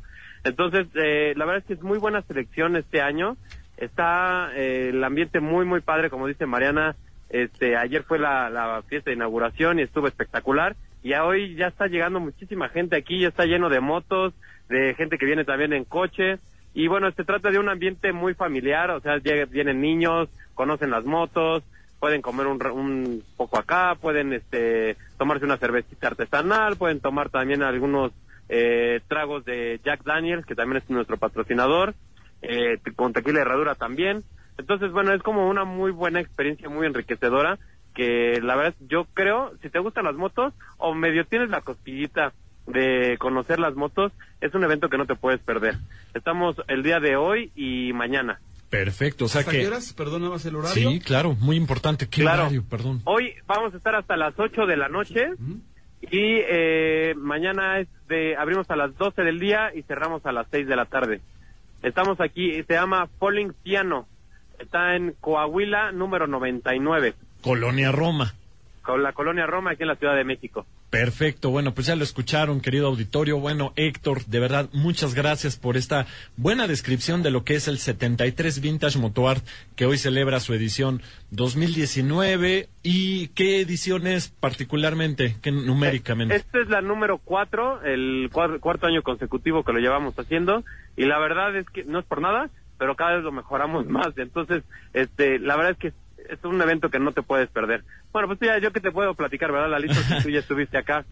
[0.43, 3.37] Entonces, eh, la verdad es que es muy buena selección este año.
[3.77, 6.95] Está eh, el ambiente muy, muy padre, como dice Mariana.
[7.29, 10.75] Este, ayer fue la, fiesta de inauguración y estuvo espectacular.
[11.01, 14.33] Y hoy ya está llegando muchísima gente aquí, ya está lleno de motos,
[14.69, 16.39] de gente que viene también en coche.
[16.73, 21.05] Y bueno, se trata de un ambiente muy familiar, o sea, vienen niños, conocen las
[21.05, 21.63] motos,
[21.99, 27.63] pueden comer un, un poco acá, pueden este, tomarse una cervecita artesanal, pueden tomar también
[27.63, 28.11] algunos
[28.49, 31.95] eh, tragos de Jack Daniels, que también es nuestro patrocinador,
[32.41, 34.23] eh, con tequila herradura también.
[34.57, 37.57] Entonces, bueno, es como una muy buena experiencia, muy enriquecedora,
[37.95, 42.33] que la verdad yo creo, si te gustan las motos o medio tienes la cosquillita
[42.67, 45.75] de conocer las motos, es un evento que no te puedes perder.
[46.13, 48.39] Estamos el día de hoy y mañana.
[48.69, 49.59] Perfecto, o sea ¿Hasta que...
[49.59, 49.93] qué horas?
[49.93, 50.89] Perdón, nada más el horario.
[50.91, 52.07] Sí, claro, muy importante.
[52.09, 52.43] ¿Qué Claro.
[52.43, 52.63] horario?
[52.67, 53.01] Perdón.
[53.05, 55.25] Hoy vamos a estar hasta las 8 de la noche
[56.11, 60.47] y eh, mañana es de, abrimos a las 12 del día y cerramos a las
[60.51, 61.21] 6 de la tarde.
[61.81, 64.07] Estamos aquí, se llama Falling Piano.
[64.59, 68.33] Está en Coahuila, número 99, Colonia Roma.
[68.84, 70.65] Con la colonia Roma, aquí en la Ciudad de México.
[70.89, 73.39] Perfecto, bueno, pues ya lo escucharon, querido auditorio.
[73.39, 76.05] Bueno, Héctor, de verdad, muchas gracias por esta
[76.38, 79.43] buena descripción de lo que es el 73 Vintage Motoart,
[79.75, 82.67] que hoy celebra su edición 2019.
[82.84, 86.36] ¿Y qué edición es particularmente, qué numéricamente?
[86.36, 90.63] Esta es la número 4, el cuar- cuarto año consecutivo que lo llevamos haciendo
[90.97, 94.17] y la verdad es que no es por nada, pero cada vez lo mejoramos más.
[94.17, 94.63] Entonces,
[94.93, 95.93] este, la verdad es que
[96.30, 97.84] es, un evento que no te puedes perder.
[98.11, 99.95] Bueno, pues ya yo que te puedo platicar, ¿verdad, Lalito?
[99.95, 101.05] Si tú ya estuviste acá.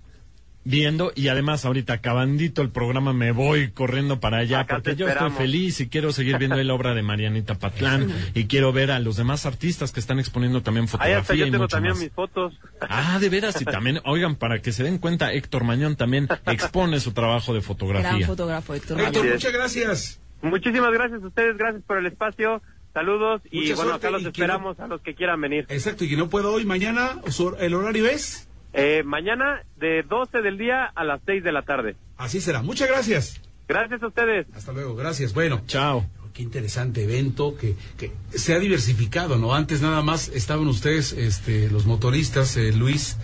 [0.63, 5.07] Viendo, y además ahorita acabandito el programa me voy corriendo para allá, Acá porque yo
[5.07, 8.99] estoy feliz y quiero seguir viendo la obra de Marianita Patlán y quiero ver a
[8.99, 11.93] los demás artistas que están exponiendo también Ahí fotografía hasta yo y tengo mucho también
[11.93, 12.03] más.
[12.03, 12.53] mis fotos.
[12.79, 16.99] Ah, de veras, y también, oigan, para que se den cuenta, Héctor Mañón también expone
[16.99, 18.27] su trabajo de fotografía.
[18.27, 20.21] fotógrafo, Héctor Héctor, muchas gracias.
[20.43, 22.61] Muchísimas gracias a ustedes, gracias por el espacio.
[22.93, 25.65] Saludos y Mucha bueno, acá los esperamos a los que quieran venir.
[25.69, 28.47] Exacto, y que no puedo hoy, mañana, su- el horario es.
[28.73, 31.95] Eh, mañana de 12 del día a las 6 de la tarde.
[32.17, 32.61] Así será.
[32.61, 33.41] Muchas gracias.
[33.67, 34.47] Gracias a ustedes.
[34.53, 35.33] Hasta luego, gracias.
[35.33, 36.05] Bueno, Chao.
[36.33, 39.53] qué interesante evento que, que se ha diversificado, ¿no?
[39.53, 43.17] Antes nada más estaban ustedes, este, los motoristas, eh, Luis,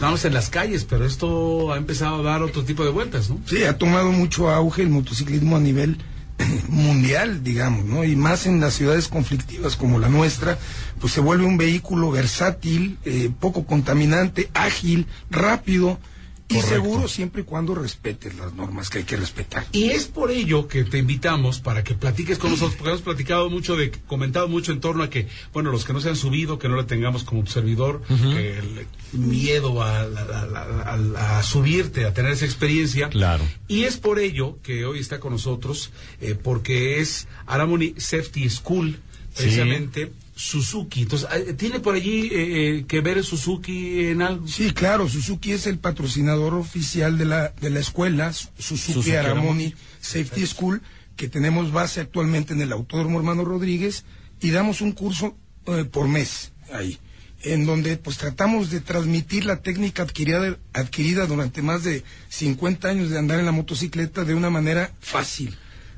[0.00, 3.30] nada más en las calles, pero esto ha empezado a dar otro tipo de vueltas,
[3.30, 3.40] ¿no?
[3.46, 5.98] Sí, ha tomado mucho auge el motociclismo a nivel
[6.68, 8.04] mundial, digamos, ¿no?
[8.04, 10.58] Y más en las ciudades conflictivas como la nuestra,
[11.00, 15.98] pues se vuelve un vehículo versátil, eh, poco contaminante, ágil, rápido
[16.48, 16.74] y Correcto.
[16.76, 19.66] seguro siempre y cuando respetes las normas que hay que respetar.
[19.72, 23.50] Y es por ello que te invitamos para que platiques con nosotros, porque hemos platicado
[23.50, 26.58] mucho, de, comentado mucho en torno a que, bueno, los que no se han subido,
[26.60, 32.04] que no le tengamos como servidor, que el miedo a, a- a- a- a subirte,
[32.04, 33.08] a tener esa experiencia.
[33.08, 33.44] Claro.
[33.66, 35.90] Y es por ello que hoy está con nosotros,
[36.20, 39.00] eh, porque es Aramoni Safety School,
[39.34, 39.50] Sí.
[40.36, 41.02] Suzuki.
[41.02, 42.30] Entonces, ¿tiene por allí eh,
[42.78, 44.46] eh, que ver Suzuki en algo?
[44.46, 49.12] Sí, claro, Suzuki es el patrocinador oficial de la, de la escuela, Su- Suzuki, Suzuki
[49.16, 50.82] Aramoni Safety School,
[51.16, 54.04] que tenemos base actualmente en el Autódromo Hermano Rodríguez,
[54.40, 55.34] y damos un curso
[55.66, 56.98] eh, por mes ahí,
[57.42, 63.08] en donde pues tratamos de transmitir la técnica adquirida, adquirida durante más de 50 años
[63.08, 65.56] de andar en la motocicleta de una manera fácil,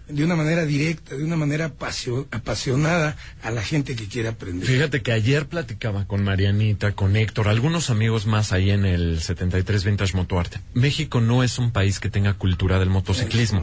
[0.09, 4.67] de una manera directa, de una manera apasio- apasionada a la gente que quiere aprender.
[4.67, 9.85] Fíjate que ayer platicaba con Marianita, con Héctor, algunos amigos más ahí en el 73
[9.85, 10.61] Vintage Motoarte.
[10.75, 13.63] México no es un país que tenga cultura del motociclismo.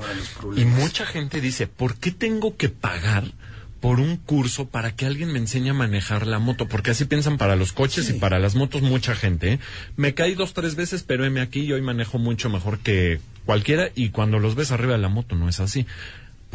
[0.55, 3.23] Y mucha gente dice, ¿por qué tengo que pagar
[3.81, 6.67] por un curso para que alguien me enseñe a manejar la moto?
[6.67, 9.53] Porque así piensan para los coches y para las motos mucha gente.
[9.53, 9.59] ¿eh?
[9.95, 13.89] Me caí dos, tres veces, pero heme aquí y hoy manejo mucho mejor que cualquiera
[13.95, 15.85] y cuando los ves arriba de la moto no es así.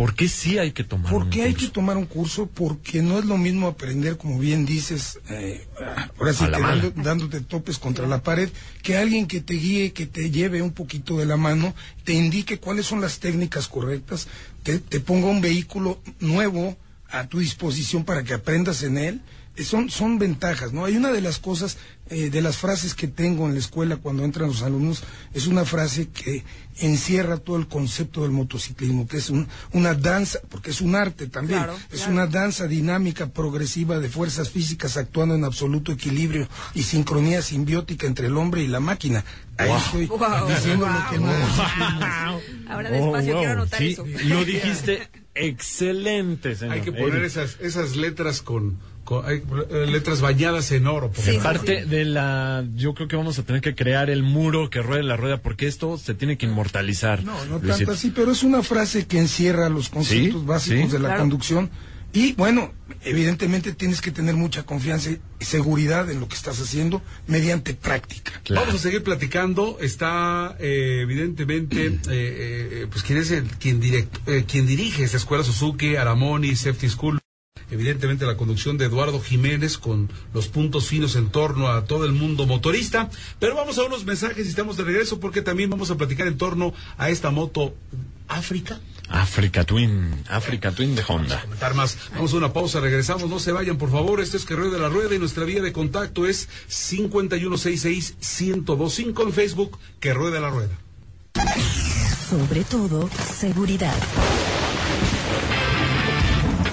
[0.01, 1.66] ¿Por qué sí hay que tomar ¿Por un qué hay curso?
[1.66, 2.46] que tomar un curso?
[2.46, 5.66] Porque no es lo mismo aprender, como bien dices, eh,
[6.18, 8.48] ahora sí que dando- dándote topes contra la pared,
[8.82, 11.74] que alguien que te guíe, que te lleve un poquito de la mano,
[12.05, 14.26] te indique cuáles son las técnicas correctas,
[14.62, 16.78] te, te ponga un vehículo nuevo
[17.11, 19.20] a tu disposición para que aprendas en él.
[19.57, 20.86] Eh, Son, son ventajas, ¿no?
[20.86, 21.76] Hay una de las cosas,
[22.11, 25.02] eh, de las frases que tengo en la escuela cuando entran los alumnos,
[25.32, 26.44] es una frase que
[26.80, 31.26] encierra todo el concepto del motociclismo, que es un- una danza, porque es un arte
[31.28, 32.12] también, Claro, es claro.
[32.12, 38.26] una danza dinámica, progresiva de fuerzas físicas actuando en absoluto equilibrio y sincronía simbiótica entre
[38.28, 39.24] el hombre y la máquina.
[39.58, 39.78] Ahí Wow.
[39.78, 42.40] estoy Wow, diciendo lo que motociclismo
[42.70, 44.06] Ahora Oh, despacio, wow, quiero anotar sí, eso.
[44.24, 46.74] Lo dijiste excelente, señor.
[46.74, 47.24] Hay que poner Eric.
[47.26, 48.89] esas, esas letras con, con-
[49.24, 51.11] hay, eh, letras bañadas en oro.
[51.11, 51.42] por favor.
[51.42, 55.02] Parte de la, yo creo que vamos a tener que crear el muro que ruede
[55.02, 57.24] la rueda porque esto se tiene que inmortalizar.
[57.24, 57.76] No, no Luisito.
[57.76, 60.92] tanto así, pero es una frase que encierra los conceptos Sí, básicos sí.
[60.92, 61.20] de la Claro.
[61.22, 61.70] conducción.
[62.12, 62.72] Y bueno,
[63.04, 68.32] evidentemente tienes que tener mucha confianza y seguridad en lo que estás haciendo mediante práctica.
[68.50, 69.78] Vamos a seguir platicando.
[69.80, 75.18] Está eh, evidentemente, eh, eh, pues quien es el, quien, direct- eh, quien dirige esta
[75.18, 77.20] escuela Suzuki, Aramoni, Safety School.
[77.70, 82.12] Evidentemente la conducción de Eduardo Jiménez con los puntos finos en torno a todo el
[82.12, 83.08] mundo motorista.
[83.38, 86.36] Pero vamos a unos mensajes y estamos de regreso porque también vamos a platicar en
[86.38, 87.74] torno a esta moto
[88.28, 88.80] África.
[89.08, 91.40] Africa Twin, Africa Twin de Honda.
[91.42, 91.98] comentar más.
[92.14, 94.20] Vamos a una pausa, regresamos, no se vayan, por favor.
[94.20, 99.76] Este es que ruede la rueda y nuestra vía de contacto es 5166-1025 en Facebook,
[99.98, 100.78] que ruede la rueda.
[102.28, 103.96] Sobre todo, seguridad.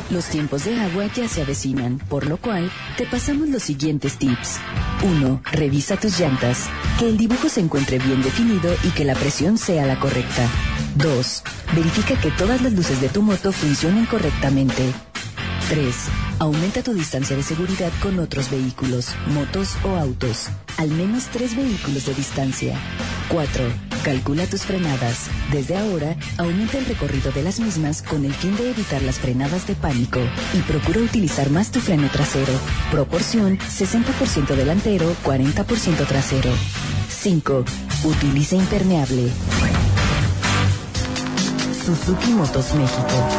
[0.09, 4.57] Los tiempos de agua ya se avecinan, por lo cual te pasamos los siguientes tips.
[5.03, 5.41] 1.
[5.51, 6.69] Revisa tus llantas.
[6.97, 10.47] Que el dibujo se encuentre bien definido y que la presión sea la correcta.
[10.95, 11.43] 2.
[11.75, 14.93] Verifica que todas las luces de tu moto funcionen correctamente.
[15.67, 15.95] 3.
[16.39, 20.47] Aumenta tu distancia de seguridad con otros vehículos, motos o autos.
[20.77, 22.79] Al menos tres vehículos de distancia.
[23.27, 23.63] 4.
[24.07, 25.27] Calcula tus frenadas.
[25.51, 29.67] Desde ahora, aumenta el recorrido de las mismas con el fin de evitar las frenadas
[29.67, 30.21] de pánico.
[30.53, 32.53] Y procura utilizar más tu freno trasero.
[32.89, 36.51] Proporción 60% delantero, 40% trasero.
[37.09, 37.65] 5.
[38.05, 39.29] Utiliza impermeable.
[41.85, 43.29] Suzuki Motos México.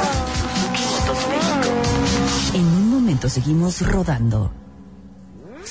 [2.53, 4.68] En un momento seguimos rodando.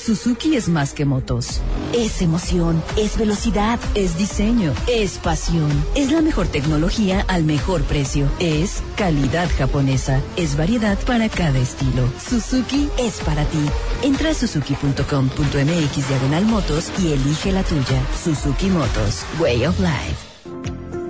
[0.08, 1.60] Suzuki es más que motos.
[1.92, 5.70] Es emoción, es velocidad, es diseño, es pasión.
[5.96, 8.30] Es la mejor tecnología al mejor precio.
[8.40, 10.22] Es calidad japonesa.
[10.38, 12.10] Es variedad para cada estilo.
[12.26, 13.60] Suzuki es para ti.
[14.02, 18.02] Entra a suzuki.com.mx diagonal motos y elige la tuya.
[18.24, 20.27] Suzuki Motos, Way of Life.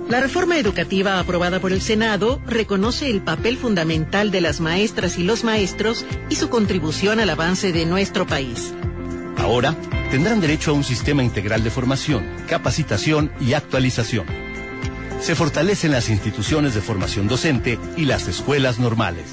[0.08, 5.22] La reforma educativa aprobada por el Senado reconoce el papel fundamental de las maestras y
[5.22, 8.72] los maestros y su contribución al avance de nuestro país.
[9.36, 9.76] Ahora
[10.10, 14.24] tendrán derecho a un sistema integral de formación, capacitación y actualización.
[15.20, 19.26] Se fortalecen las instituciones de formación docente y las escuelas normales.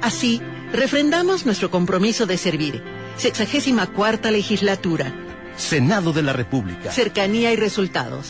[0.00, 0.40] Así,
[0.72, 2.82] refrendamos nuestro compromiso de servir.
[3.18, 5.12] Sexagésima cuarta legislatura.
[5.58, 6.90] Senado de la República.
[6.90, 8.28] Cercanía y resultados.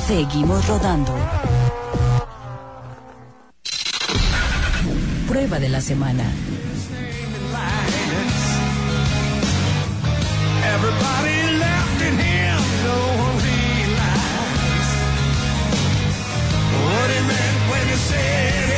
[0.06, 1.14] Seguimos rodando.
[5.28, 6.24] Prueba de la semana.
[10.74, 14.94] Everybody left in him, no one realized
[16.84, 18.69] what he meant when he said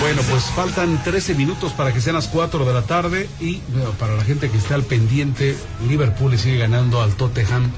[0.00, 3.90] Bueno, pues faltan 13 minutos para que sean las 4 de la tarde y bueno,
[3.92, 5.56] para la gente que está al pendiente,
[5.88, 7.70] Liverpool le sigue ganando al Tottenham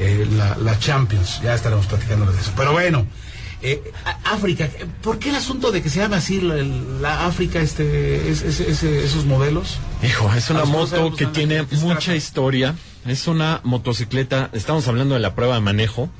[0.00, 1.40] eh, la, la Champions.
[1.42, 2.50] Ya estaremos platicando de eso.
[2.56, 3.06] Pero bueno,
[3.62, 3.80] eh,
[4.24, 4.68] África,
[5.02, 9.24] ¿por qué el asunto de que se llame así la, la África, este, es- esos
[9.24, 9.78] modelos?
[10.02, 12.16] Hijo, es una moto que tiene ¿de qué se mucha trata?
[12.16, 12.74] historia.
[13.06, 16.10] Es una motocicleta, estamos hablando de la prueba de manejo.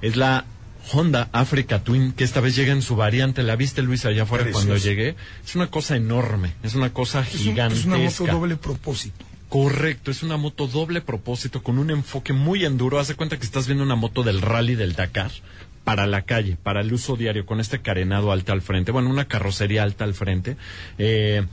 [0.00, 0.44] Es la
[0.92, 3.42] Honda Africa Twin, que esta vez llega en su variante.
[3.42, 5.16] ¿La viste, Luis, allá afuera cuando llegué?
[5.44, 7.96] Es una cosa enorme, es una cosa Es, un- gigantesca.
[7.96, 9.24] es una moto doble propósito.
[9.48, 12.98] Correcto, es una moto doble propósito con un enfoque muy enduro.
[12.98, 15.30] Haz de cuenta que estás viendo una moto del rally del Dakar
[15.84, 18.92] para la calle, para el uso diario, con este carenado alta al frente.
[18.92, 20.56] Bueno, una carrocería alta al frente.
[20.98, 21.46] Eh,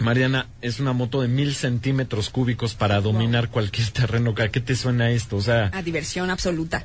[0.00, 4.34] Mariana, es una moto de mil centímetros cúbicos para dominar cualquier terreno.
[4.38, 5.36] ¿A qué te suena esto?
[5.36, 6.82] O sea, A diversión absoluta.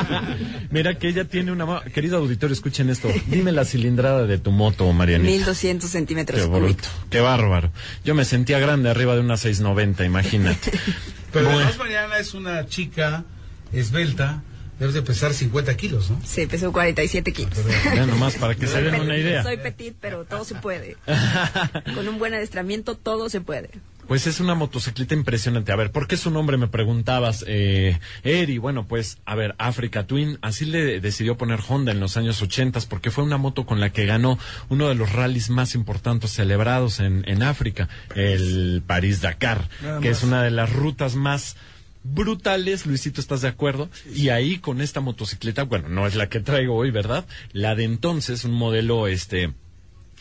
[0.70, 1.82] mira que ella tiene una...
[1.82, 3.08] Querido auditorio, escuchen esto.
[3.26, 5.30] Dime la cilindrada de tu moto, Marianita.
[5.30, 7.70] 1200 centímetros Qué bruto, qué bárbaro.
[8.04, 10.72] Yo me sentía grande arriba de una 690, imagínate.
[11.32, 11.58] Pero Bueno.
[11.60, 13.24] además Mariana es una chica
[13.72, 14.42] esbelta,
[14.82, 16.20] debes de pesar 50 kilos, ¿no?
[16.24, 17.56] Sí, pesó 47 kilos.
[17.84, 19.44] Ya nomás para que se den una idea.
[19.44, 20.96] Soy petit, pero todo se puede.
[21.94, 23.70] Con un buen adiestramiento todo se puede.
[24.08, 25.70] Pues es una motocicleta impresionante.
[25.70, 28.58] A ver, ¿por qué su nombre me preguntabas, eh, Eri?
[28.58, 32.80] Bueno, pues, a ver, Africa Twin, así le decidió poner Honda en los años 80
[32.88, 34.36] porque fue una moto con la que ganó
[34.68, 39.68] uno de los rallies más importantes celebrados en, en África, el París-Dakar,
[40.00, 41.56] que es una de las rutas más
[42.04, 43.88] brutales, Luisito, ¿estás de acuerdo?
[44.14, 47.26] Y ahí con esta motocicleta, bueno, no es la que traigo hoy, ¿verdad?
[47.52, 49.52] La de entonces, un modelo, este,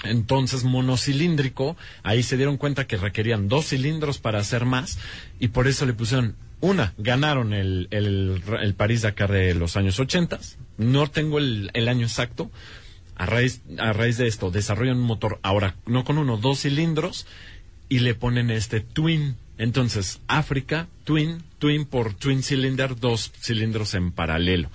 [0.04, 4.98] entonces monocilíndrico, ahí se dieron cuenta que requerían dos cilindros para hacer más
[5.40, 10.00] y por eso le pusieron una, ganaron el, el, el París Dakar de los años
[10.00, 10.40] 80,
[10.78, 12.52] no tengo el, el año exacto,
[13.16, 17.28] a raíz, a raíz de esto desarrollan un motor ahora no con uno, dos cilindros
[17.88, 19.36] y le ponen este Twin.
[19.58, 24.72] Entonces, África, Twin, Twin por Twin Cylinder, dos cilindros en paralelo.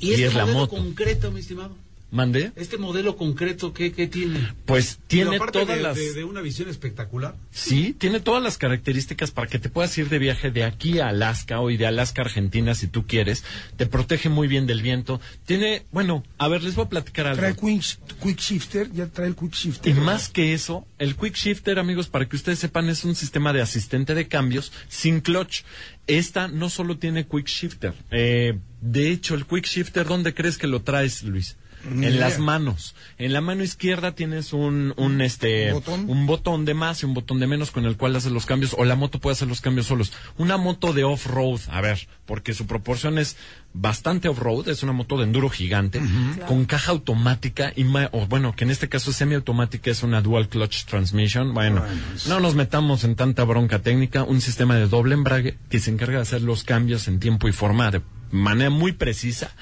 [0.00, 0.74] Y, este es la moto.
[0.74, 1.76] concreto, mi estimado.
[2.10, 2.52] ¿Mandé?
[2.56, 4.40] Este modelo concreto, ¿qué, qué tiene?
[4.64, 5.94] Pues tiene aparte todas de, las...
[5.96, 7.36] de- de una visión espectacular.
[7.50, 11.08] Sí, tiene todas las características para que te puedas ir de viaje de aquí a
[11.08, 13.44] Alaska o de Alaska a Argentina si tú quieres.
[13.76, 15.20] Te protege muy bien del viento.
[15.44, 17.40] Tiene, bueno, a ver, les voy a platicar algo.
[17.40, 19.94] Trae quick, quick shifter, ya trae el quick shifter.
[19.94, 23.52] Y más que eso, el Quick Shifter, amigos, para que ustedes sepan, es un sistema
[23.52, 25.62] de asistente de cambios sin clutch.
[26.06, 27.92] Esta no solo tiene Quick Shifter.
[28.10, 31.56] eh, de hecho, el Quick Shifter, ¿dónde crees que lo traes, Luis?
[31.90, 32.28] Ni en idea.
[32.28, 32.94] las manos.
[33.18, 36.08] En la mano izquierda tienes un, un este ¿Botón?
[36.08, 38.74] un botón de más y un botón de menos con el cual haces los cambios
[38.78, 40.12] o la moto puede hacer los cambios solos.
[40.36, 43.36] Una moto de off-road, a ver, porque su proporción es
[43.74, 46.00] bastante off-road, es una moto de enduro gigante
[46.46, 50.20] con caja automática y ma- o bueno, que en este caso es semiautomática, es una
[50.20, 51.54] dual clutch transmission.
[51.54, 51.84] Bueno,
[52.26, 56.16] no nos metamos en tanta bronca técnica, un sistema de doble embrague que se encarga
[56.16, 58.00] de hacer los cambios en tiempo y forma de
[58.30, 59.52] manera muy precisa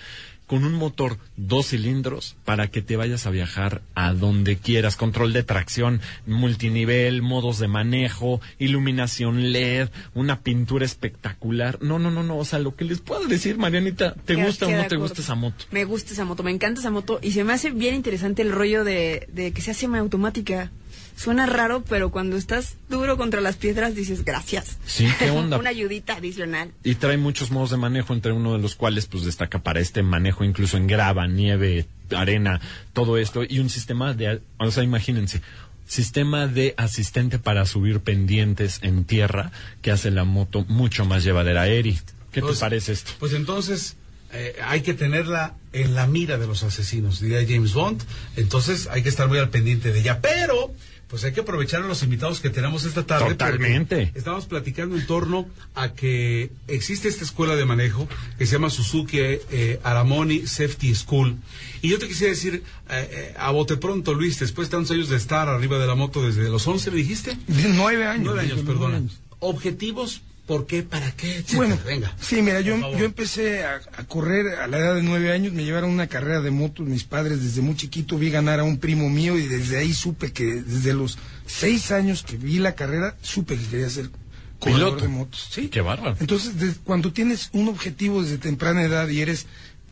[0.46, 4.96] con un motor dos cilindros para que te vayas a viajar a donde quieras.
[4.96, 11.78] Control de tracción, multinivel, modos de manejo, iluminación LED, una pintura espectacular.
[11.82, 12.36] No, no, no, no.
[12.38, 15.20] O sea, lo que les puedo decir, Marianita, ¿te Queda- gusta o no te gusta
[15.22, 15.64] esa moto?
[15.72, 18.52] Me gusta esa moto, me encanta esa moto y se me hace bien interesante el
[18.52, 20.70] rollo de, de que sea semiautomática.
[21.16, 24.76] Suena raro, pero cuando estás duro contra las piedras dices gracias.
[24.86, 25.56] Sí, ¿qué onda?
[25.58, 26.72] Una ayudita adicional.
[26.84, 30.02] Y trae muchos modos de manejo, entre uno de los cuales pues destaca para este
[30.02, 32.60] manejo incluso en grava, nieve, arena,
[32.92, 33.42] todo esto.
[33.48, 35.40] Y un sistema de, o sea, imagínense,
[35.86, 39.52] sistema de asistente para subir pendientes en tierra
[39.82, 41.66] que hace la moto mucho más llevadera.
[41.68, 41.98] Eri,
[42.32, 43.12] ¿qué Pues- te parece esto?
[43.18, 43.96] Pues entonces
[44.32, 48.02] eh, hay que tenerla en la mira de los asesinos, diría James Bond.
[48.36, 50.20] Entonces hay que estar muy al pendiente de ella.
[50.20, 50.72] Pero,
[51.08, 53.28] pues hay que aprovechar a los invitados que tenemos esta tarde.
[53.28, 54.10] Totalmente.
[54.14, 59.18] Estamos platicando en torno a que existe esta escuela de manejo que se llama Suzuki
[59.20, 61.36] eh, Aramoni Safety School.
[61.80, 65.08] Y yo te quisiera decir, eh, eh, a bote pronto, Luis, después de tantos años
[65.08, 67.36] de estar arriba de la moto desde los 11, ¿me dijiste?
[67.46, 68.24] De nueve años.
[68.24, 69.02] Nueve desde años, los perdona.
[69.38, 70.82] Objetivos, ¿por qué?
[70.82, 71.32] ¿Para qué?
[71.36, 71.56] etcétera.
[71.58, 72.14] Bueno, venga.
[72.20, 72.96] sí, mira, yo, favor.
[72.98, 76.40] yo empecé a, a correr a la edad de nueve años, me llevaron una carrera
[76.40, 79.76] de motos, mis padres desde muy chiquito vi ganar a un primo mío y desde
[79.78, 84.10] ahí supe que desde los seis años que vi la carrera, supe que quería ser
[84.58, 85.02] corredor Piloto.
[85.02, 85.48] de motos.
[85.52, 85.68] Sí.
[85.68, 86.16] Qué bárbaro.
[86.20, 89.46] Entonces, de- cuando tienes un objetivo desde temprana edad y eres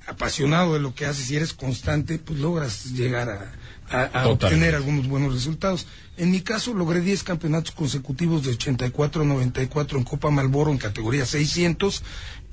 [0.06, 3.52] apasionado de lo que haces y eres constante, pues logras llegar a,
[3.90, 5.86] a, obtener algunos buenos resultados.
[6.16, 10.78] En mi caso logré 10 campeonatos consecutivos de 84 a 94 en Copa Malboro en
[10.78, 12.02] categoría 600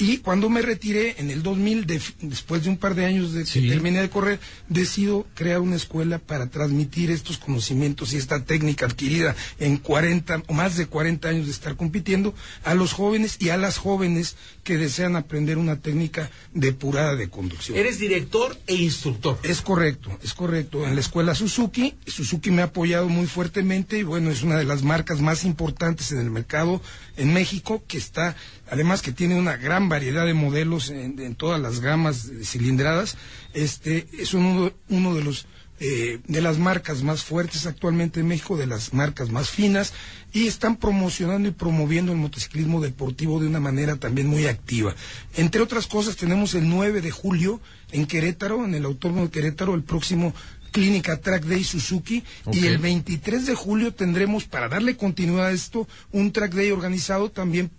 [0.01, 3.43] y cuando me retiré en el 2000, de- después de un par de años de
[3.45, 8.85] que terminé de correr, decido crear una escuela para transmitir estos conocimientos y esta técnica
[8.87, 12.33] adquirida en 40 o más de 40 años de estar compitiendo
[12.63, 17.77] a los jóvenes y a las jóvenes que desean aprender una técnica depurada de conducción.
[17.77, 19.37] Eres director e instructor.
[19.43, 20.85] Es correcto, es correcto.
[20.87, 24.65] En la escuela Suzuki, Suzuki me ha apoyado muy fuertemente y bueno, es una de
[24.65, 26.81] las marcas más importantes en el mercado
[27.17, 28.35] en México que está,
[28.71, 33.17] además que tiene una gran variedad de modelos en, en todas las gamas cilindradas.
[33.53, 35.45] Este es uno, uno de los
[35.83, 39.93] eh, de las marcas más fuertes actualmente en México, de las marcas más finas,
[40.31, 44.93] y están promocionando y promoviendo el motociclismo deportivo de una manera también muy activa.
[45.37, 47.59] Entre otras cosas, tenemos el 9 de julio
[47.91, 50.35] en Querétaro, en el Autódromo de Querétaro, el próximo
[50.69, 55.87] Clínica Track Day Suzuki, y el 23 de julio tendremos, para darle continuidad a esto,
[56.11, 57.71] un Track Day organizado también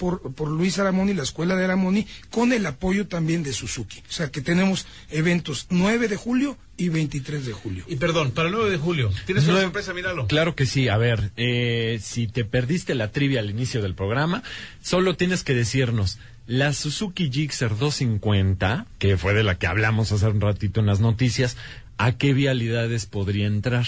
[0.00, 3.98] por, por Luis Aramoni, la Escuela de Aramoni, con el apoyo también de Suzuki.
[4.08, 7.84] O sea que tenemos eventos 9 de julio y 23 de julio.
[7.86, 9.12] Y perdón, para el 9 de julio.
[9.26, 9.92] ¿Tienes una Nueve- sorpresa?
[9.92, 10.26] Míralo.
[10.26, 10.88] Claro que sí.
[10.88, 14.42] A ver, eh, si te perdiste la trivia al inicio del programa,
[14.82, 20.26] solo tienes que decirnos, la Suzuki Gixxer 250, que fue de la que hablamos hace
[20.26, 21.56] un ratito en las noticias,
[21.98, 23.86] ¿a qué vialidades podría entrar?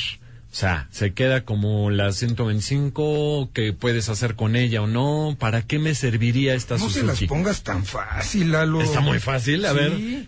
[0.53, 3.50] O sea, ¿se queda como la 125?
[3.55, 5.34] ¿Qué puedes hacer con ella o no?
[5.38, 7.07] ¿Para qué me serviría esta No se Suzuki?
[7.22, 8.82] las pongas tan fácil, Lalo.
[8.82, 9.76] Está muy fácil, a Sí.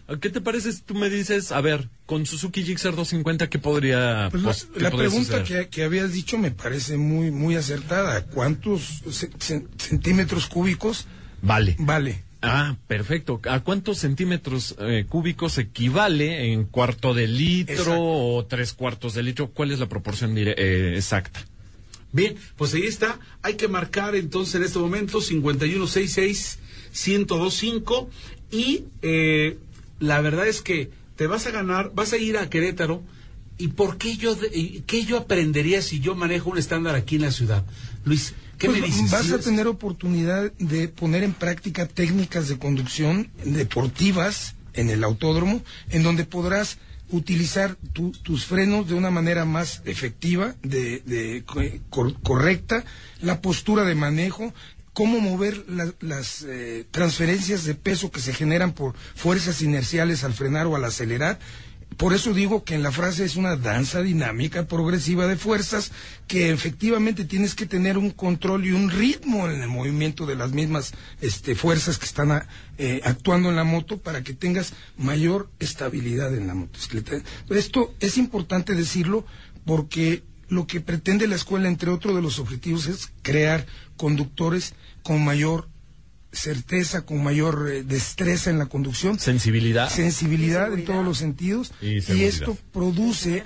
[0.08, 0.20] ver.
[0.20, 4.28] ¿Qué te parece si tú me dices, a ver, con Suzuki Gixxer 250, qué podría
[4.30, 8.24] Pues qué la podría pregunta que, que habías dicho me parece muy muy acertada.
[8.24, 11.06] ¿Cuántos ce- ce- centímetros cúbicos
[11.42, 11.76] Vale.
[11.78, 12.23] vale?
[12.46, 13.40] Ah, perfecto.
[13.48, 18.02] ¿A cuántos centímetros eh, cúbicos equivale en cuarto de litro Exacto.
[18.02, 19.50] o tres cuartos de litro?
[19.50, 21.44] ¿Cuál es la proporción eh, exacta?
[22.12, 23.18] Bien, pues ahí está.
[23.42, 28.08] Hay que marcar entonces en este momento 5166-1025
[28.52, 29.58] y eh,
[29.98, 33.02] la verdad es que te vas a ganar, vas a ir a Querétaro
[33.58, 34.36] y ¿por qué yo,
[34.86, 37.64] qué yo aprendería si yo manejo un estándar aquí en la ciudad?
[38.04, 38.34] Luis,
[38.64, 39.10] ¿qué Pues me dices?
[39.10, 45.62] Vas a tener oportunidad de poner en práctica técnicas de conducción deportivas en el autódromo,
[45.90, 46.78] en donde podrás
[47.10, 51.44] utilizar tu- tus frenos de una manera más efectiva, de, de
[51.90, 52.84] cor- correcta,
[53.20, 54.52] la postura de manejo,
[54.94, 60.32] cómo mover la- las eh, transferencias de peso que se generan por fuerzas inerciales al
[60.34, 61.38] frenar o al acelerar.
[61.96, 65.92] Por eso digo que en la frase es una danza dinámica progresiva de fuerzas
[66.26, 70.52] que efectivamente tienes que tener un control y un ritmo en el movimiento de las
[70.52, 72.46] mismas este, fuerzas que están
[72.78, 77.22] eh, actuando en la moto para que tengas mayor estabilidad en la motocicleta.
[77.50, 79.24] Esto es importante decirlo
[79.64, 83.66] porque lo que pretende la escuela, entre otros de los objetivos, es crear
[83.96, 85.68] conductores con mayor
[86.34, 89.18] certeza, con mayor eh, destreza en la conducción.
[89.18, 89.88] Sensibilidad.
[89.90, 91.72] Sensibilidad en todos los sentidos.
[91.80, 93.44] Y esto produce,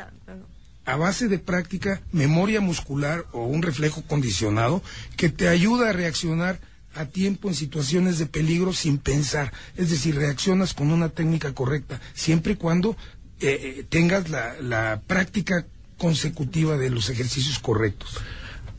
[0.84, 4.82] a base de práctica, memoria muscular o un reflejo condicionado
[5.16, 6.60] que te ayuda a reaccionar
[6.94, 9.52] a tiempo en situaciones de peligro sin pensar.
[9.76, 12.96] Es decir, reaccionas con una técnica correcta, siempre y cuando
[13.40, 15.66] eh, eh, tengas la, la práctica
[15.96, 18.18] consecutiva de los ejercicios correctos.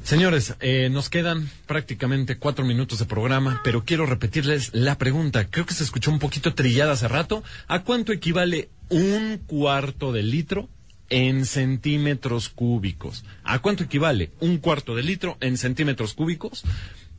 [0.10, 5.45] Señores, eh, nos quedan prácticamente cuatro minutos de programa, pero quiero repetirles la pregunta.
[5.51, 7.43] Creo que se escuchó un poquito trillada hace rato.
[7.68, 10.68] ¿A cuánto equivale un cuarto de litro
[11.10, 13.24] en centímetros cúbicos?
[13.43, 16.64] ¿A cuánto equivale un cuarto de litro en centímetros cúbicos?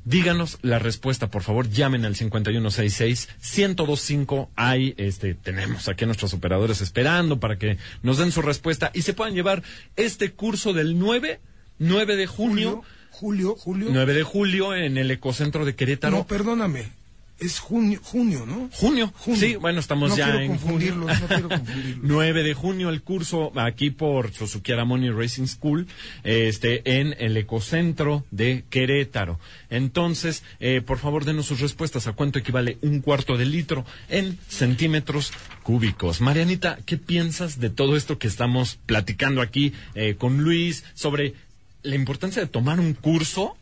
[0.05, 1.69] Díganos la respuesta, por favor.
[1.69, 4.49] Llamen al 5166-1025.
[4.57, 9.03] Ahí este, tenemos aquí a nuestros operadores esperando para que nos den su respuesta y
[9.03, 9.63] se puedan llevar
[9.95, 11.39] este curso del 9,
[11.81, 12.83] 9 de junio.
[13.11, 13.89] Julio, julio.
[13.91, 16.19] 9 de julio en el Ecocentro de Querétaro.
[16.19, 17.01] No, perdóname.
[17.41, 18.69] Es junio, junio ¿no?
[18.71, 19.15] Junio.
[19.35, 21.21] Sí, bueno, estamos no ya quiero en confundirlos, junio.
[21.21, 21.99] no quiero confundirlos.
[22.03, 25.87] 9 de junio el curso aquí por Suzuki Aramoni Racing School,
[26.23, 29.41] este, en el Ecocentro de Querétaro.
[29.71, 32.07] Entonces, eh, por favor, denos sus respuestas.
[32.07, 36.21] ¿A cuánto equivale un cuarto de litro en centímetros cúbicos?
[36.21, 41.35] Marianita, ¿qué piensas de todo esto que estamos platicando aquí eh, con Luis sobre
[41.83, 43.57] la importancia de tomar un curso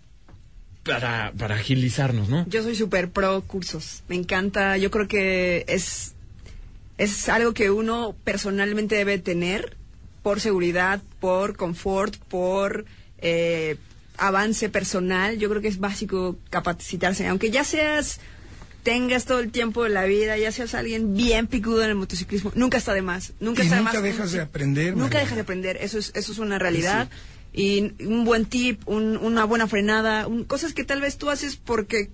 [0.84, 2.46] para, para agilizarnos, ¿no?
[2.48, 4.02] Yo soy súper pro cursos.
[4.08, 4.76] Me encanta.
[4.78, 6.14] Yo creo que es,
[6.96, 9.76] es algo que uno personalmente debe tener
[10.22, 12.86] por seguridad, por confort, por
[13.18, 13.76] eh,
[14.16, 15.38] avance personal.
[15.38, 17.26] Yo creo que es básico capacitarse.
[17.26, 18.20] Aunque ya seas
[18.82, 22.52] tengas todo el tiempo de la vida, ya seas alguien bien picudo en el motociclismo,
[22.54, 23.32] nunca está de más.
[23.38, 24.02] Nunca Y está de nunca más.
[24.02, 27.08] dejas de aprender, Nunca dejas de aprender, eso es, eso es una realidad.
[27.58, 31.56] Y un buen tip, un- una buena frenada, un- cosas que tal vez tú haces
[31.56, 32.08] porque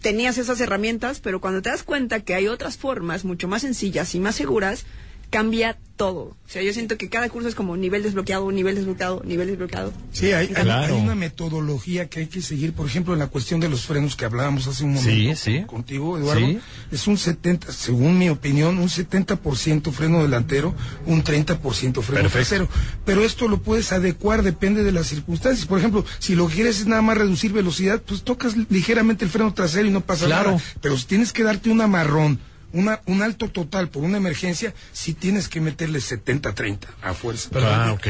[0.00, 4.14] tenías esas herramientas, pero cuando te das cuenta que hay otras formas mucho más sencillas
[4.14, 4.84] y más seguras,
[5.30, 6.20] cambia todo.
[6.20, 9.92] O sea, yo siento que cada curso es como nivel desbloqueado, nivel desbloqueado, nivel desbloqueado.
[10.12, 10.94] Sí, hay, Claro.
[10.96, 14.16] hay una metodología que hay que seguir, por ejemplo, en la cuestión de los frenos
[14.16, 15.62] que hablábamos hace un Sí, momento sí.
[15.66, 16.46] contigo, Eduardo.
[16.46, 16.58] Sí.
[16.90, 20.74] Es un 70, según mi opinión, un 70% freno delantero,
[21.06, 22.30] un 30% freno Perfecto.
[22.30, 22.68] trasero.
[23.04, 25.66] Pero esto lo puedes adecuar, depende de las circunstancias.
[25.66, 29.30] Por ejemplo, si lo que quieres es nada más reducir velocidad, pues tocas ligeramente el
[29.30, 30.52] freno trasero y no pasa Claro.
[30.52, 30.62] nada.
[30.80, 32.40] Pero si tienes que darte un amarrón,
[32.72, 37.50] una, un alto total por una emergencia, sí tienes que meterle 70-30 a fuerza.
[37.54, 38.06] Ah, ok.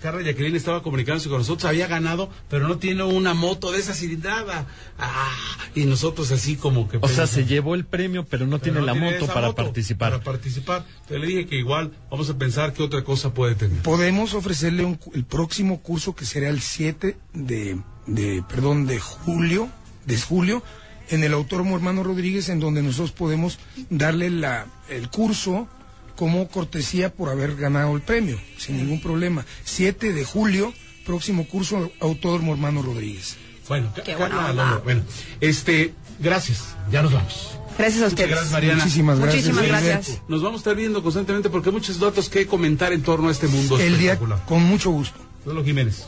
[0.00, 3.94] Carla Jacqueline estaba comunicándose con nosotros, había ganado, pero no tiene una moto de esa
[3.94, 4.66] cilindrada.
[4.98, 5.30] Ah,
[5.76, 6.98] y nosotros así como que...
[7.00, 9.46] O sea, se llevó el premio, pero no Pero tiene no la moto esa para
[9.46, 10.10] moto participar.
[10.10, 10.84] Para participar.
[11.06, 13.80] Te le dije que igual vamos a pensar qué otra cosa puede tener.
[13.82, 17.78] podemos ofrecerle un cu- el próximo curso que será el 7 de,
[18.08, 19.68] de perdón de julio
[20.04, 20.64] de julio
[21.12, 23.58] en el Autódromo Hermano Rodríguez en donde nosotros podemos
[23.90, 25.68] darle la, el curso
[26.16, 30.72] como cortesía por haber ganado el premio sin ningún problema 7 de julio
[31.06, 33.36] próximo curso Autódromo Hermano Rodríguez
[33.68, 34.64] Bueno, Qué buena onda.
[34.64, 35.02] Lolo, bueno,
[35.40, 37.58] este, gracias, ya nos vamos.
[37.78, 38.30] Gracias a Muchas ustedes.
[38.30, 38.82] gracias, Mariana.
[38.84, 40.22] Muchísimas gracias, Muchísimas gracias.
[40.28, 43.32] Nos vamos a estar viendo constantemente porque hay muchos datos que comentar en torno a
[43.32, 44.44] este mundo el día espectacular.
[44.46, 46.04] con mucho gusto Lolo Jiménez.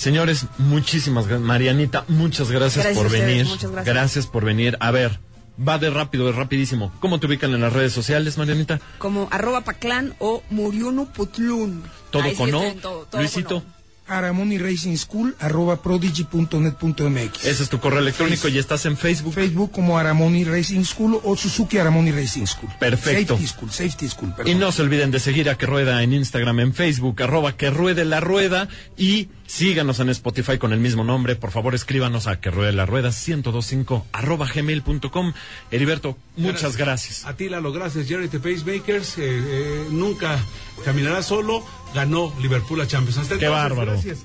[0.00, 1.46] Señores, muchísimas gracias.
[1.46, 3.46] Marianita, muchas gracias, Gracias por a ustedes, venir.
[3.46, 4.26] muchas gracias.
[4.26, 4.76] por venir.
[4.80, 5.20] A ver,
[5.58, 6.90] va de rápido, de rapidísimo.
[7.00, 8.80] ¿Cómo te ubican en las redes sociales, Marianita?
[8.98, 11.82] Como arroba paclán o muriunu putlun.
[12.10, 12.62] Todo Ahí con O.
[12.62, 13.80] en todo, todo Luisito, con O.
[14.12, 19.34] Aramoni Racing School arroba prodigy.net.mx ese es tu correo electrónico y estás en Facebook.
[19.34, 22.72] Facebook como Aramoni Racing School o Suzuki Aramoni Racing School.
[22.80, 23.34] Perfecto.
[23.34, 24.58] Safety School, Safety School, Y perdón.
[24.58, 28.04] no se olviden de seguir a Que Rueda en Instagram, en Facebook, arroba Que Ruede
[28.04, 28.66] la Rueda.
[28.96, 31.34] Y síganos en Spotify con el mismo nombre.
[31.34, 35.32] Por favor, escríbanos a Que Ruede la Rueda 1025 arroba gmail.com.
[35.70, 37.26] Heriberto, muchas gracias.
[37.26, 38.06] A ti, Lalo, gracias.
[38.06, 40.38] Jerry the Pacemakers, eh, eh, nunca
[40.84, 43.18] caminará solo, ganó Liverpool a Champions.
[43.18, 43.92] Hasta Qué entonces, bárbaro.
[43.92, 44.18] Gracias.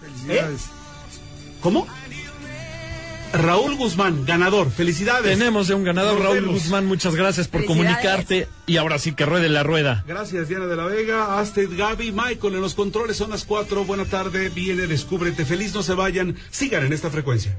[0.00, 0.66] Felicidades.
[1.60, 1.86] ¿Cómo?
[3.32, 4.70] Raúl Guzmán, ganador.
[4.70, 5.38] Felicidades.
[5.38, 6.54] Tenemos de un ganador, Nos Raúl vemos.
[6.54, 6.86] Guzmán.
[6.86, 8.46] Muchas gracias por comunicarte.
[8.66, 10.04] Y ahora sí, Que Ruede la Rueda.
[10.06, 13.16] Gracias, Diana de la Vega, Astrid, Gaby, Michael en los controles.
[13.16, 13.84] Son las cuatro.
[13.84, 14.50] Buena tarde.
[14.50, 15.44] Viene, descúbrete.
[15.44, 16.36] Feliz, no se vayan.
[16.50, 17.56] Sigan en esta frecuencia.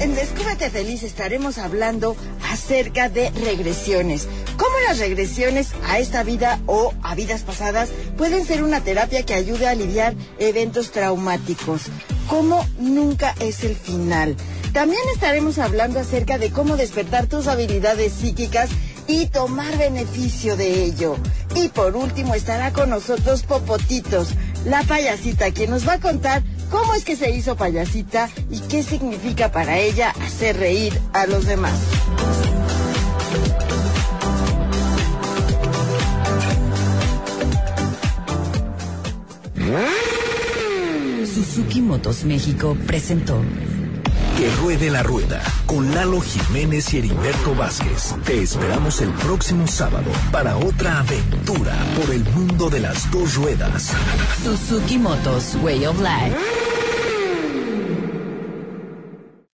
[0.00, 2.16] En Descúbrete Feliz estaremos hablando
[2.50, 4.28] acerca de regresiones.
[4.56, 9.34] Cómo las regresiones a esta vida o a vidas pasadas pueden ser una terapia que
[9.34, 11.82] ayude a aliviar eventos traumáticos.
[12.28, 14.36] Cómo nunca es el final.
[14.72, 18.70] También estaremos hablando acerca de cómo despertar tus habilidades psíquicas
[19.06, 21.16] y tomar beneficio de ello.
[21.54, 24.28] Y por último estará con nosotros Popotitos,
[24.64, 28.82] la payasita, quien nos va a contar cómo es que se hizo payasita y qué
[28.82, 31.78] significa para ella hacer reír a los demás.
[41.26, 43.42] Suzuki Motos México presentó
[44.36, 48.14] Que ruede la rueda con Lalo Jiménez y Heriberto Vázquez.
[48.24, 53.92] Te esperamos el próximo sábado para otra aventura por el mundo de las dos ruedas.
[54.44, 56.85] Suzuki Motos Way of Life.